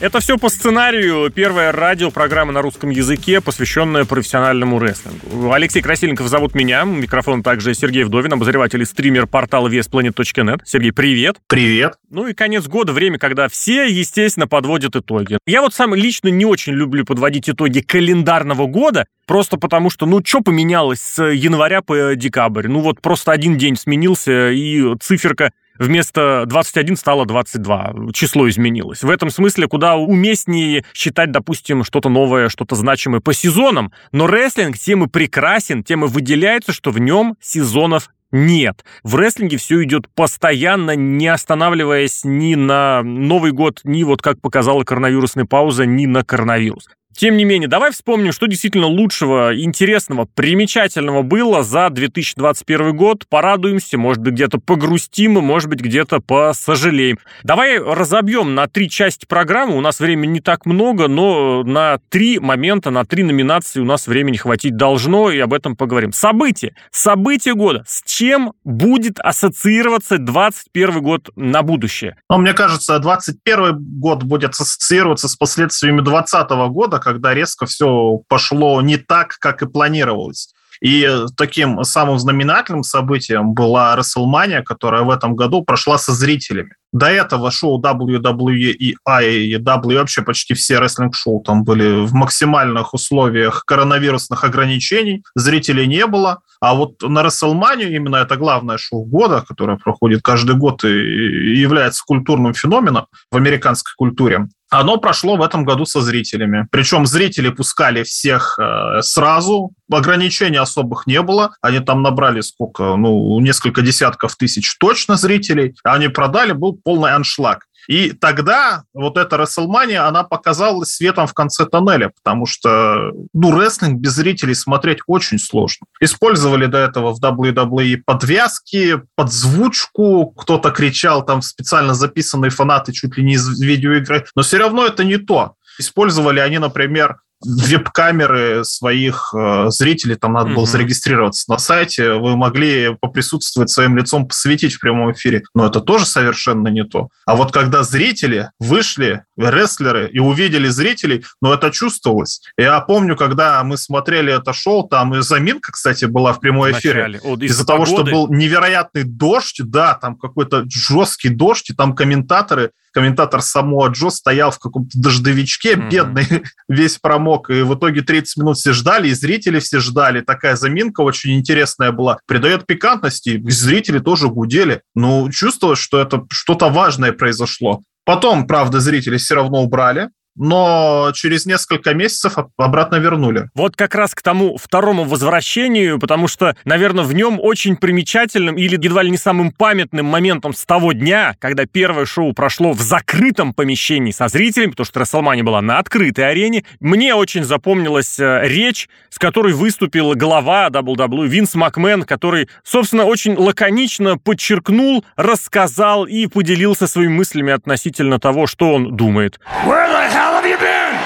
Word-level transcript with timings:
Это 0.00 0.20
все 0.20 0.38
по 0.38 0.48
сценарию. 0.48 1.30
Первая 1.30 1.72
радиопрограмма 1.72 2.52
на 2.52 2.62
русском 2.62 2.88
языке, 2.88 3.42
посвященная 3.42 4.06
профессиональному 4.06 4.80
рестлингу. 4.80 5.52
Алексей 5.52 5.82
Красильников 5.82 6.28
зовут 6.28 6.54
меня. 6.54 6.84
Микрофон 6.84 7.42
также 7.42 7.74
Сергей 7.74 8.04
Вдовин, 8.04 8.32
обозреватель 8.32 8.80
и 8.80 8.86
стример 8.86 9.26
портала 9.26 9.68
VSPlanet.net. 9.68 10.62
Сергей, 10.64 10.92
привет. 10.92 11.36
Привет. 11.48 11.98
Ну 12.08 12.28
и 12.28 12.32
конец 12.32 12.66
года, 12.66 12.94
время, 12.94 13.18
когда 13.18 13.48
все, 13.48 13.84
естественно, 13.84 14.48
подводят 14.48 14.96
итоги. 14.96 15.36
Я 15.46 15.60
вот 15.60 15.74
сам 15.74 15.94
лично 15.94 16.28
не 16.28 16.46
очень 16.46 16.72
люблю 16.72 17.04
подводить 17.04 17.50
итоги 17.50 17.80
календарного 17.80 18.64
года, 18.64 19.04
просто 19.26 19.58
потому 19.58 19.90
что, 19.90 20.06
ну, 20.06 20.22
что 20.24 20.40
поменялось 20.40 21.00
с 21.00 21.22
января 21.22 21.82
по 21.82 22.14
декабрь? 22.14 22.68
Ну 22.68 22.80
вот 22.80 23.02
просто 23.02 23.32
один 23.32 23.58
день 23.58 23.76
сменился, 23.76 24.50
и 24.50 24.82
циферка 24.98 25.52
вместо 25.80 26.44
21 26.46 26.96
стало 26.96 27.26
22. 27.26 27.94
Число 28.12 28.48
изменилось. 28.48 29.02
В 29.02 29.10
этом 29.10 29.30
смысле 29.30 29.66
куда 29.66 29.96
уместнее 29.96 30.84
считать, 30.94 31.32
допустим, 31.32 31.82
что-то 31.82 32.08
новое, 32.08 32.48
что-то 32.48 32.76
значимое 32.76 33.20
по 33.20 33.32
сезонам. 33.34 33.92
Но 34.12 34.28
рестлинг 34.28 34.78
тем 34.78 35.02
и 35.02 35.08
прекрасен, 35.08 35.82
тем 35.82 36.04
и 36.04 36.08
выделяется, 36.08 36.72
что 36.72 36.92
в 36.92 37.00
нем 37.00 37.36
сезонов 37.40 38.10
нет. 38.32 38.84
В 39.02 39.16
рестлинге 39.16 39.56
все 39.56 39.82
идет 39.82 40.08
постоянно, 40.14 40.94
не 40.94 41.26
останавливаясь 41.26 42.20
ни 42.24 42.54
на 42.54 43.02
Новый 43.02 43.50
год, 43.52 43.80
ни 43.82 44.04
вот 44.04 44.22
как 44.22 44.40
показала 44.40 44.84
коронавирусная 44.84 45.46
пауза, 45.46 45.84
ни 45.84 46.06
на 46.06 46.22
коронавирус. 46.22 46.88
Тем 47.16 47.36
не 47.36 47.44
менее, 47.44 47.68
давай 47.68 47.90
вспомним, 47.90 48.32
что 48.32 48.46
действительно 48.46 48.86
лучшего, 48.86 49.58
интересного, 49.58 50.26
примечательного 50.26 51.22
было 51.22 51.62
за 51.62 51.90
2021 51.90 52.96
год. 52.96 53.26
Порадуемся, 53.28 53.98
может 53.98 54.22
быть, 54.22 54.34
где-то 54.34 54.58
погрустим, 54.58 55.32
может 55.32 55.68
быть, 55.68 55.80
где-то 55.80 56.20
посожалеем. 56.20 57.18
Давай 57.42 57.78
разобьем 57.78 58.54
на 58.54 58.68
три 58.68 58.88
части 58.88 59.26
программы. 59.26 59.76
У 59.76 59.80
нас 59.80 60.00
времени 60.00 60.34
не 60.34 60.40
так 60.40 60.66
много, 60.66 61.08
но 61.08 61.62
на 61.64 61.98
три 62.08 62.38
момента, 62.38 62.90
на 62.90 63.04
три 63.04 63.22
номинации 63.22 63.80
у 63.80 63.84
нас 63.84 64.06
времени 64.06 64.36
хватить 64.36 64.76
должно, 64.76 65.30
и 65.30 65.38
об 65.38 65.52
этом 65.52 65.76
поговорим. 65.76 66.12
События. 66.12 66.74
События 66.90 67.54
года. 67.54 67.84
С 67.86 68.02
чем 68.04 68.52
будет 68.64 69.18
ассоциироваться 69.18 70.18
2021 70.18 71.02
год 71.02 71.30
на 71.36 71.62
будущее? 71.62 72.16
Ну, 72.30 72.38
мне 72.38 72.52
кажется, 72.52 72.98
2021 72.98 74.00
год 74.00 74.22
будет 74.22 74.50
ассоциироваться 74.50 75.28
с 75.28 75.36
последствиями 75.36 76.00
2020 76.00 76.50
года, 76.70 76.99
когда 77.00 77.34
резко 77.34 77.66
все 77.66 78.20
пошло 78.28 78.80
не 78.82 78.96
так, 78.96 79.36
как 79.40 79.62
и 79.62 79.66
планировалось. 79.66 80.54
И 80.82 81.06
таким 81.36 81.84
самым 81.84 82.18
знаменательным 82.18 82.82
событием 82.82 83.52
была 83.52 83.94
WrestleMania, 83.96 84.62
которая 84.62 85.02
в 85.02 85.10
этом 85.10 85.36
году 85.36 85.62
прошла 85.62 85.98
со 85.98 86.12
зрителями. 86.12 86.74
До 86.92 87.06
этого 87.06 87.50
шоу 87.50 87.80
WWE 87.80 88.72
и 88.72 88.96
AEW, 89.06 89.98
вообще 89.98 90.22
почти 90.22 90.54
все 90.54 90.80
рестлинг-шоу 90.80 91.42
там 91.42 91.64
были 91.64 92.04
в 92.04 92.14
максимальных 92.14 92.94
условиях 92.94 93.64
коронавирусных 93.66 94.42
ограничений, 94.42 95.22
зрителей 95.34 95.86
не 95.86 96.06
было. 96.06 96.40
А 96.60 96.74
вот 96.74 97.02
на 97.02 97.20
WrestleMania, 97.20 97.90
именно 97.90 98.16
это 98.16 98.36
главное 98.36 98.78
шоу 98.78 99.04
года, 99.04 99.44
которое 99.46 99.76
проходит 99.76 100.22
каждый 100.22 100.56
год 100.56 100.82
и 100.84 100.88
является 100.88 102.02
культурным 102.04 102.54
феноменом 102.54 103.06
в 103.30 103.36
американской 103.36 103.92
культуре, 103.96 104.48
оно 104.70 104.96
прошло 104.96 105.36
в 105.36 105.42
этом 105.42 105.64
году 105.64 105.84
со 105.84 106.00
зрителями. 106.00 106.66
Причем 106.70 107.06
зрители 107.06 107.50
пускали 107.50 108.04
всех 108.04 108.58
э, 108.58 109.02
сразу, 109.02 109.72
ограничений 109.90 110.58
особых 110.58 111.06
не 111.06 111.20
было. 111.22 111.56
Они 111.60 111.80
там 111.80 112.02
набрали 112.02 112.40
сколько, 112.40 112.96
ну, 112.96 113.38
несколько 113.40 113.82
десятков 113.82 114.36
тысяч 114.36 114.76
точно 114.78 115.16
зрителей. 115.16 115.74
Они 115.82 116.08
продали, 116.08 116.52
был 116.52 116.78
полный 116.82 117.12
аншлаг. 117.12 117.66
И 117.90 118.12
тогда 118.12 118.84
вот 118.94 119.16
эта 119.16 119.34
WrestleMania, 119.34 120.06
она 120.06 120.22
показалась 120.22 120.94
светом 120.94 121.26
в 121.26 121.34
конце 121.34 121.66
тоннеля, 121.66 122.12
потому 122.22 122.46
что, 122.46 123.10
ну, 123.34 123.58
рестлинг 123.58 123.98
без 123.98 124.12
зрителей 124.12 124.54
смотреть 124.54 124.98
очень 125.08 125.40
сложно. 125.40 125.88
Использовали 125.98 126.66
до 126.66 126.78
этого 126.78 127.12
в 127.12 127.20
WWE 127.20 128.02
подвязки, 128.06 129.02
подзвучку, 129.16 130.26
кто-то 130.26 130.70
кричал, 130.70 131.26
там 131.26 131.42
специально 131.42 131.92
записанные 131.92 132.52
фанаты 132.52 132.92
чуть 132.92 133.16
ли 133.16 133.24
не 133.24 133.32
из 133.32 133.60
видеоигры, 133.60 134.24
но 134.36 134.42
все 134.42 134.58
равно 134.58 134.86
это 134.86 135.02
не 135.02 135.16
то. 135.16 135.54
Использовали 135.76 136.38
они, 136.38 136.58
например, 136.58 137.16
веб-камеры 137.42 138.64
своих 138.64 139.34
э, 139.34 139.66
зрителей, 139.70 140.16
там 140.16 140.34
надо 140.34 140.50
было 140.50 140.66
зарегистрироваться 140.66 141.50
на 141.50 141.58
сайте, 141.58 142.14
вы 142.14 142.36
могли 142.36 142.96
поприсутствовать 143.00 143.70
своим 143.70 143.96
лицом, 143.96 144.28
посветить 144.28 144.74
в 144.74 144.80
прямом 144.80 145.12
эфире, 145.12 145.42
но 145.54 145.66
это 145.66 145.80
тоже 145.80 146.06
совершенно 146.06 146.68
не 146.68 146.84
то. 146.84 147.08
А 147.26 147.36
вот 147.36 147.52
когда 147.52 147.82
зрители 147.82 148.50
вышли, 148.58 149.24
рестлеры, 149.36 150.08
и 150.08 150.18
увидели 150.18 150.68
зрителей, 150.68 151.24
ну 151.40 151.52
это 151.52 151.70
чувствовалось. 151.70 152.42
Я 152.58 152.80
помню, 152.80 153.16
когда 153.16 153.62
мы 153.64 153.76
смотрели 153.76 154.32
это 154.32 154.52
шоу, 154.52 154.86
там 154.86 155.14
и 155.14 155.22
заминка, 155.22 155.72
кстати, 155.72 156.04
была 156.04 156.32
в 156.32 156.40
прямом 156.40 156.70
эфире. 156.72 157.20
Из-за, 157.22 157.62
из 157.62 157.64
того, 157.64 157.86
что 157.86 158.04
был 158.04 158.28
невероятный 158.28 159.04
дождь, 159.04 159.60
да, 159.64 159.94
там 159.94 160.16
какой-то 160.16 160.64
жесткий 160.68 161.30
дождь, 161.30 161.70
и 161.70 161.74
там 161.74 161.94
комментаторы 161.94 162.72
комментатор 162.92 163.40
Самуа 163.40 163.88
Джо 163.88 164.10
стоял 164.10 164.50
в 164.50 164.58
каком-то 164.58 164.98
дождевичке, 164.98 165.74
mm-hmm. 165.74 165.90
бедный, 165.90 166.26
весь 166.68 166.98
промок, 166.98 167.29
и 167.50 167.62
в 167.62 167.74
итоге 167.74 168.02
30 168.02 168.36
минут 168.38 168.56
все 168.56 168.72
ждали, 168.72 169.08
и 169.08 169.14
зрители 169.14 169.60
все 169.60 169.78
ждали. 169.78 170.20
Такая 170.20 170.56
заминка 170.56 171.02
очень 171.02 171.38
интересная 171.38 171.92
была. 171.92 172.18
Придает 172.26 172.66
пикантности, 172.66 173.30
и 173.30 173.50
зрители 173.50 173.98
тоже 173.98 174.28
гудели. 174.28 174.82
Ну, 174.94 175.30
чувствовалось, 175.30 175.78
что 175.78 176.00
это 176.00 176.24
что-то 176.30 176.68
важное 176.68 177.12
произошло. 177.12 177.82
Потом, 178.04 178.46
правда, 178.46 178.80
зрители 178.80 179.18
все 179.18 179.36
равно 179.36 179.62
убрали, 179.62 180.08
но 180.40 181.12
через 181.14 181.44
несколько 181.44 181.92
месяцев 181.94 182.34
обратно 182.56 182.96
вернули. 182.96 183.50
Вот 183.54 183.76
как 183.76 183.94
раз 183.94 184.14
к 184.14 184.22
тому 184.22 184.56
второму 184.56 185.04
возвращению, 185.04 185.98
потому 185.98 186.28
что, 186.28 186.56
наверное, 186.64 187.04
в 187.04 187.12
нем 187.12 187.38
очень 187.38 187.76
примечательным 187.76 188.56
или 188.56 188.74
едва 188.74 189.02
ли 189.02 189.10
не 189.10 189.18
самым 189.18 189.52
памятным 189.52 190.06
моментом 190.06 190.54
с 190.54 190.64
того 190.64 190.92
дня, 190.92 191.36
когда 191.38 191.66
первое 191.66 192.06
шоу 192.06 192.32
прошло 192.32 192.72
в 192.72 192.80
закрытом 192.80 193.52
помещении 193.52 194.12
со 194.12 194.28
зрителями, 194.28 194.70
потому 194.70 194.86
что 194.86 195.00
Расселмани 195.00 195.42
была 195.42 195.60
на 195.60 195.78
открытой 195.78 196.30
арене, 196.30 196.64
мне 196.80 197.14
очень 197.14 197.44
запомнилась 197.44 198.18
э, 198.18 198.40
речь, 198.44 198.88
с 199.10 199.18
которой 199.18 199.52
выступил 199.52 200.14
глава 200.14 200.68
WWE 200.70 201.26
Винс 201.26 201.54
Макмен, 201.54 202.04
который, 202.04 202.48
собственно, 202.64 203.04
очень 203.04 203.34
лаконично 203.34 204.16
подчеркнул, 204.16 205.04
рассказал 205.16 206.06
и 206.06 206.26
поделился 206.26 206.86
своими 206.86 207.12
мыслями 207.12 207.52
относительно 207.52 208.18
того, 208.18 208.46
что 208.46 208.72
он 208.72 208.96
думает. 208.96 209.38
Where 209.66 209.86
the 209.86 210.08
hell 210.10 210.29
you 210.50 210.58
been? 210.58 210.96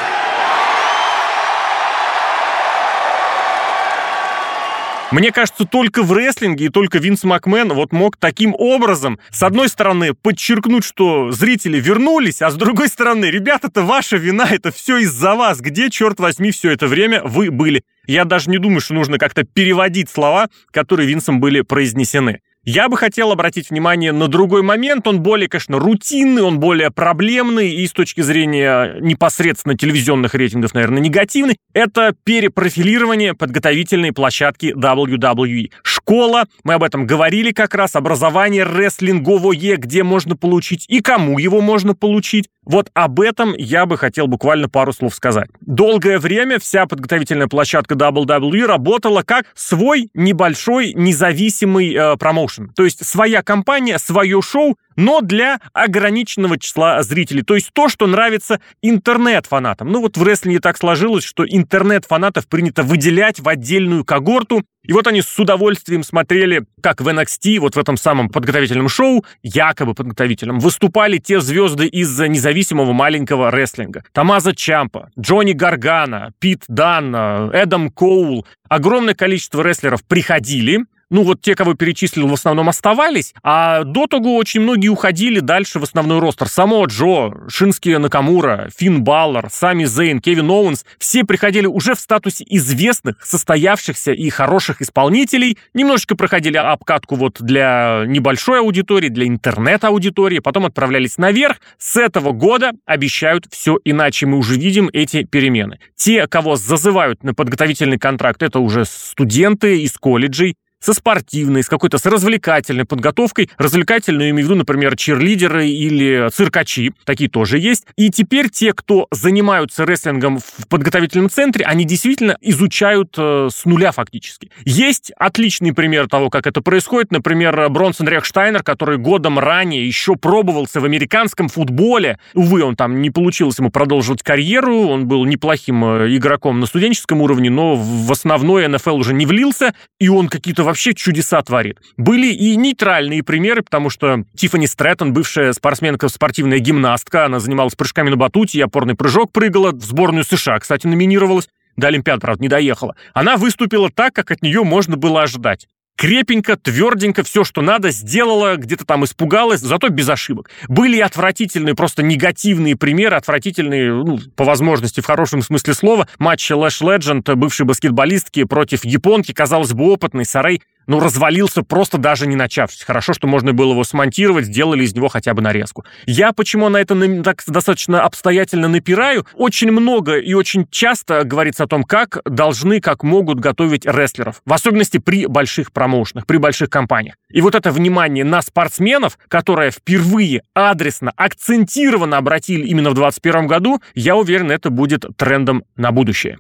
Мне 5.11 5.31
кажется, 5.31 5.65
только 5.65 6.03
в 6.03 6.13
рестлинге 6.13 6.65
и 6.65 6.69
только 6.71 6.99
Винс 6.99 7.23
Макмен 7.23 7.73
вот 7.73 7.93
мог 7.93 8.17
таким 8.17 8.53
образом, 8.59 9.21
с 9.31 9.45
одной 9.45 9.69
стороны, 9.69 10.13
подчеркнуть, 10.13 10.85
что 10.85 11.31
зрители 11.31 11.79
вернулись, 11.79 12.43
а 12.43 12.51
с 12.51 12.57
другой 12.57 12.89
стороны, 12.89 13.27
ребята, 13.27 13.69
это 13.69 13.83
ваша 13.83 14.17
вина, 14.17 14.49
это 14.51 14.73
все 14.73 14.99
из-за 14.99 15.37
вас. 15.37 15.61
Где, 15.61 15.89
черт 15.89 16.19
возьми, 16.19 16.51
все 16.51 16.73
это 16.73 16.89
время 16.89 17.23
вы 17.23 17.53
были? 17.53 17.85
Я 18.07 18.25
даже 18.25 18.51
не 18.51 18.59
думаю, 18.59 18.81
что 18.81 18.95
нужно 18.95 19.19
как-то 19.19 19.45
переводить 19.45 20.11
слова, 20.11 20.49
которые 20.73 21.07
Винсом 21.07 21.39
были 21.39 21.61
произнесены. 21.61 22.41
Я 22.67 22.89
бы 22.89 22.97
хотел 22.97 23.31
обратить 23.31 23.69
внимание 23.69 24.11
на 24.11 24.27
другой 24.27 24.63
момент. 24.63 25.07
Он 25.07 25.21
более, 25.21 25.49
конечно, 25.49 25.79
рутинный, 25.79 26.41
он 26.41 26.61
более 26.61 26.91
проблемный 26.91 27.71
и 27.71 27.87
с 27.87 27.93
точки 27.93 28.23
зрения 28.23 28.97
непосредственно 29.01 29.77
телевизионных 29.77 30.35
рейтингов, 30.35 30.73
наверное, 30.73 31.03
негативный. 31.03 31.59
Это 31.75 32.15
перепрофилирование 32.25 33.35
подготовительной 33.35 34.13
площадки 34.13 34.73
WWE. 34.75 35.73
Школа, 35.83 36.45
мы 36.65 36.75
об 36.75 36.83
этом 36.83 37.07
говорили 37.07 37.53
как 37.53 37.75
раз, 37.75 37.97
образование 37.97 38.65
рестлинговое, 38.65 39.77
где 39.77 40.03
можно 40.03 40.35
получить 40.35 40.87
и 40.89 41.01
кому 41.01 41.39
его 41.39 41.61
можно 41.61 41.95
получить. 41.95 42.49
Вот 42.65 42.91
об 42.95 43.21
этом 43.21 43.55
я 43.59 43.85
бы 43.85 43.99
хотел 43.99 44.27
буквально 44.27 44.71
пару 44.71 44.93
слов 44.95 45.15
сказать. 45.15 45.51
Долгое 45.61 46.19
время 46.19 46.59
вся 46.59 46.87
подготовительная 46.87 47.47
площадка 47.47 47.95
WWE 47.95 48.65
работала 48.65 49.23
как 49.23 49.45
свой 49.55 50.09
небольшой 50.15 50.95
независимый 50.95 51.93
э, 51.95 52.17
промоушен. 52.55 52.73
То 52.75 52.85
есть 52.85 53.05
своя 53.05 53.43
компания, 53.43 53.99
свое 53.99 54.41
шоу, 54.43 54.77
но 54.97 55.21
для 55.21 55.61
ограниченного 55.73 56.59
числа 56.59 57.03
зрителей. 57.03 57.43
То 57.43 57.55
есть 57.55 57.71
то, 57.73 57.89
что 57.89 58.07
нравится 58.07 58.61
интернет-фанатам. 58.83 59.91
Ну 59.91 60.01
вот 60.01 60.17
в 60.17 60.23
рестлинге 60.23 60.61
так 60.61 60.77
сложилось, 60.77 61.25
что 61.25 61.45
интернет-фанатов 61.47 62.47
принято 62.47 62.83
выделять 62.83 63.41
в 63.41 63.49
отдельную 63.49 64.05
когорту, 64.05 64.65
и 64.87 64.93
вот 64.93 65.07
они 65.07 65.23
с 65.23 65.39
удовольствием 65.39 66.03
смотрели, 66.03 66.67
как 66.83 67.01
в 67.01 67.09
NXT, 67.09 67.59
вот 67.59 67.75
в 67.75 67.79
этом 67.79 67.97
самом 67.97 68.29
подготовительном 68.29 68.91
шоу, 68.91 69.25
якобы 69.43 69.95
подготовительном, 69.95 70.59
выступали 70.61 71.17
те 71.17 71.41
звезды 71.41 71.87
из 71.87 72.19
независимого 72.19 72.93
маленького 72.93 73.51
рестлинга. 73.51 74.05
Тамаза 74.13 74.55
Чампа, 74.55 75.11
Джонни 75.19 75.53
Гаргана, 75.53 76.33
Пит 76.39 76.65
Дан, 76.69 77.15
Эдам 77.15 77.89
Коул. 77.91 78.47
Огромное 78.69 79.15
количество 79.15 79.63
рестлеров 79.63 80.05
приходили, 80.05 80.81
ну 81.15 81.23
вот 81.23 81.41
те, 81.41 81.55
кого 81.55 81.75
перечислил, 81.75 82.27
в 82.27 82.33
основном 82.33 82.69
оставались, 82.69 83.35
а 83.45 83.85
до 83.85 84.09
того 84.09 84.37
очень 84.37 84.63
многие 84.63 84.89
уходили 84.89 85.39
дальше 85.39 85.79
в 85.79 85.85
основной 85.85 86.19
ростер. 86.19 86.49
Само 86.49 86.85
Джо, 86.87 87.31
Шински 87.49 87.91
Накамура, 87.91 88.69
Финн 88.77 89.05
Баллар, 89.05 89.49
Сами 89.49 89.85
Зейн, 89.85 90.21
Кевин 90.21 90.51
Оуэнс, 90.51 90.85
все 90.99 91.23
приходили 91.23 91.67
уже 91.67 91.95
в 91.95 92.01
статусе 92.01 92.45
известных, 92.49 93.25
состоявшихся 93.25 94.11
и 94.11 94.29
хороших 94.29 94.83
исполнителей, 94.83 95.57
немножечко 95.73 96.17
проходили 96.17 96.57
обкатку 96.57 97.15
вот 97.15 97.41
для 97.41 98.03
небольшой 98.09 98.59
аудитории, 98.59 99.09
для 99.09 99.29
интернет-аудитории, 99.29 100.41
потом 100.41 100.67
отправлялись 100.67 101.17
наверх. 101.17 101.59
С 101.79 101.97
этого 101.97 102.33
года 102.33 102.73
обещают 102.87 103.47
все 103.53 103.79
иначе. 103.85 104.27
Мы 104.27 104.37
уже 104.37 104.57
видим 104.57 104.91
эти 104.93 105.23
перемены. 105.23 105.79
Те, 105.95 106.27
кого 106.27 106.57
зазывают 106.57 107.23
на 107.23 107.35
подготовительный 107.35 107.99
контракт, 108.01 108.43
это 108.43 108.59
уже 108.59 108.85
студенты 108.85 109.81
из 109.83 109.93
колледжей, 109.97 110.57
со 110.85 110.93
спортивной, 110.93 111.63
с 111.63 111.69
какой-то 111.69 111.97
с 111.97 112.05
развлекательной 112.05 112.85
подготовкой. 112.85 113.49
Развлекательную 113.57 114.31
имею 114.31 114.47
в 114.47 114.51
виду, 114.51 114.59
например, 114.59 114.97
чирлидеры 114.97 115.67
или 115.67 116.29
циркачи. 116.31 116.93
Такие 117.05 117.31
тоже 117.31 117.59
есть. 117.59 117.87
И 117.97 118.11
теперь 118.11 118.51
те, 118.51 118.75
кто 118.75 119.07
занимаются 119.11 119.85
рестлингом 119.85 120.39
в 120.39 120.69
подготовительном 120.69 121.31
центре, 121.31 121.65
они 121.65 121.85
действительно 121.85 122.37
изучают 122.43 123.15
э, 123.17 123.49
с 123.51 123.65
нуля 123.65 123.93
фактически. 123.93 124.51
Есть 124.67 125.11
отличный 125.17 125.73
пример 125.73 126.07
того, 126.07 126.29
как 126.29 126.47
это 126.47 126.61
происходит. 126.61 127.13
Например, 127.13 127.71
Бронсон 127.71 128.07
Рехштайнер, 128.07 128.63
который 128.63 128.99
годом 128.99 129.39
ранее 129.39 129.87
еще 129.87 130.17
пробовался 130.17 130.81
в 130.81 130.85
американском 130.85 131.49
футболе. 131.49 132.19
Увы, 132.35 132.63
он 132.63 132.77
там 132.77 133.01
не 133.01 133.11
получилось 133.11 133.59
ему 133.59 133.71
продолжить 133.71 134.23
карьеру. 134.23 134.89
Он 134.89 135.07
был 135.07 135.25
неплохим 135.25 135.83
э, 135.85 136.15
игроком 136.15 136.61
на 136.61 136.67
студенческом 136.67 137.23
уровне, 137.23 137.49
но 137.49 137.75
в 137.75 138.13
основной 138.13 138.69
НФЛ 138.69 138.97
уже 138.97 139.15
не 139.15 139.25
влился. 139.25 139.73
И 139.99 140.09
он 140.09 140.29
какие-то 140.29 140.65
чудеса 140.77 141.43
творит. 141.43 141.79
Были 141.97 142.33
и 142.33 142.57
нейтральные 142.57 143.23
примеры, 143.23 143.63
потому 143.63 143.91
что 143.91 144.25
Тиффани 144.37 144.67
Стрэттон, 144.67 145.13
бывшая 145.13 145.53
спортсменка, 145.53 146.09
спортивная 146.09 146.59
гимнастка, 146.59 147.27
она 147.27 147.41
занималась 147.41 147.75
прыжками 147.75 148.11
на 148.11 148.17
батуте, 148.17 148.59
и 148.59 148.63
опорный 148.63 148.95
прыжок 148.95 149.33
прыгала, 149.33 149.73
в 149.73 149.83
сборную 149.83 150.25
США, 150.25 150.59
кстати, 150.59 150.87
номинировалась, 150.87 151.49
до 151.77 151.89
Олимпиад, 151.89 152.21
правда, 152.21 152.43
не 152.43 152.49
доехала. 152.49 152.95
Она 153.15 153.37
выступила 153.37 153.91
так, 153.91 154.15
как 154.15 154.31
от 154.31 154.43
нее 154.43 154.63
можно 154.63 154.97
было 154.97 155.23
ожидать 155.23 155.67
крепенько, 155.97 156.57
тверденько, 156.57 157.23
все, 157.23 157.45
что 157.45 157.63
надо, 157.63 157.91
сделала, 157.91 158.57
где-то 158.57 158.85
там 158.85 159.05
испугалась, 159.05 159.61
зато 159.61 159.89
без 159.89 160.09
ошибок. 160.09 160.51
Были 160.69 161.01
отвратительные, 161.01 161.75
просто 161.75 162.03
негативные 162.03 162.77
примеры, 162.77 163.17
отвратительные, 163.17 163.93
ну, 163.93 164.19
по 164.37 164.45
возможности, 164.45 165.01
в 165.01 165.07
хорошем 165.07 165.43
смысле 165.43 165.75
слова, 165.75 166.09
матчи 166.19 166.53
Лэш 166.53 166.81
Ледженд, 166.81 167.29
бывшей 167.35 167.67
баскетболистки 167.67 168.45
против 168.45 168.85
японки, 168.85 169.33
казалось 169.33 169.73
бы, 169.73 169.91
опытный 169.91 170.25
Сарей 170.25 170.63
ну, 170.87 171.01
развалился 171.01 171.63
просто 171.63 171.99
даже 171.99 172.27
не 172.27 172.37
начавшись. 172.37 172.83
Хорошо, 172.83 173.13
что 173.13 173.27
можно 173.27 173.53
было 173.53 173.73
его 173.73 173.85
смонтировать, 173.85 174.47
сделали 174.47 174.85
из 174.85 174.95
него 174.95 175.09
хотя 175.09 175.35
бы 175.35 175.43
нарезку. 175.43 175.85
Я 176.07 176.33
почему 176.33 176.69
на 176.69 176.79
это 176.79 176.95
так 177.23 177.43
достаточно 177.47 178.03
обстоятельно 178.03 178.69
напираю? 178.69 179.27
Очень 179.35 179.71
много 179.71 180.19
и 180.19 180.35
очень 180.35 180.67
часто 180.71 181.25
говорится 181.25 181.65
о 181.65 181.67
том, 181.67 181.85
как 181.85 182.19
должны, 182.25 182.81
как 182.81 183.03
могут 183.03 183.41
готовить 183.41 183.87
рестлеров. 183.87 184.43
В 184.45 184.53
особенности 184.53 184.99
при 184.99 185.27
больших 185.27 185.73
промоушенах, 185.73 186.27
при 186.27 186.37
больших 186.39 186.71
компаниях. 186.71 187.17
И 187.31 187.41
вот 187.41 187.55
это 187.55 187.71
внимание 187.73 188.25
на 188.25 188.43
спортсменов, 188.43 189.19
которое 189.29 189.71
впервые 189.71 190.43
адресно, 190.55 191.13
акцентированно 191.17 192.17
обратили 192.17 192.67
именно 192.67 192.91
в 192.91 192.95
2021 192.95 193.47
году, 193.47 193.83
я 193.95 194.17
уверен, 194.17 194.51
это 194.51 194.71
будет 194.71 195.05
трендом 195.17 195.65
на 195.77 195.93
будущее. 195.93 196.39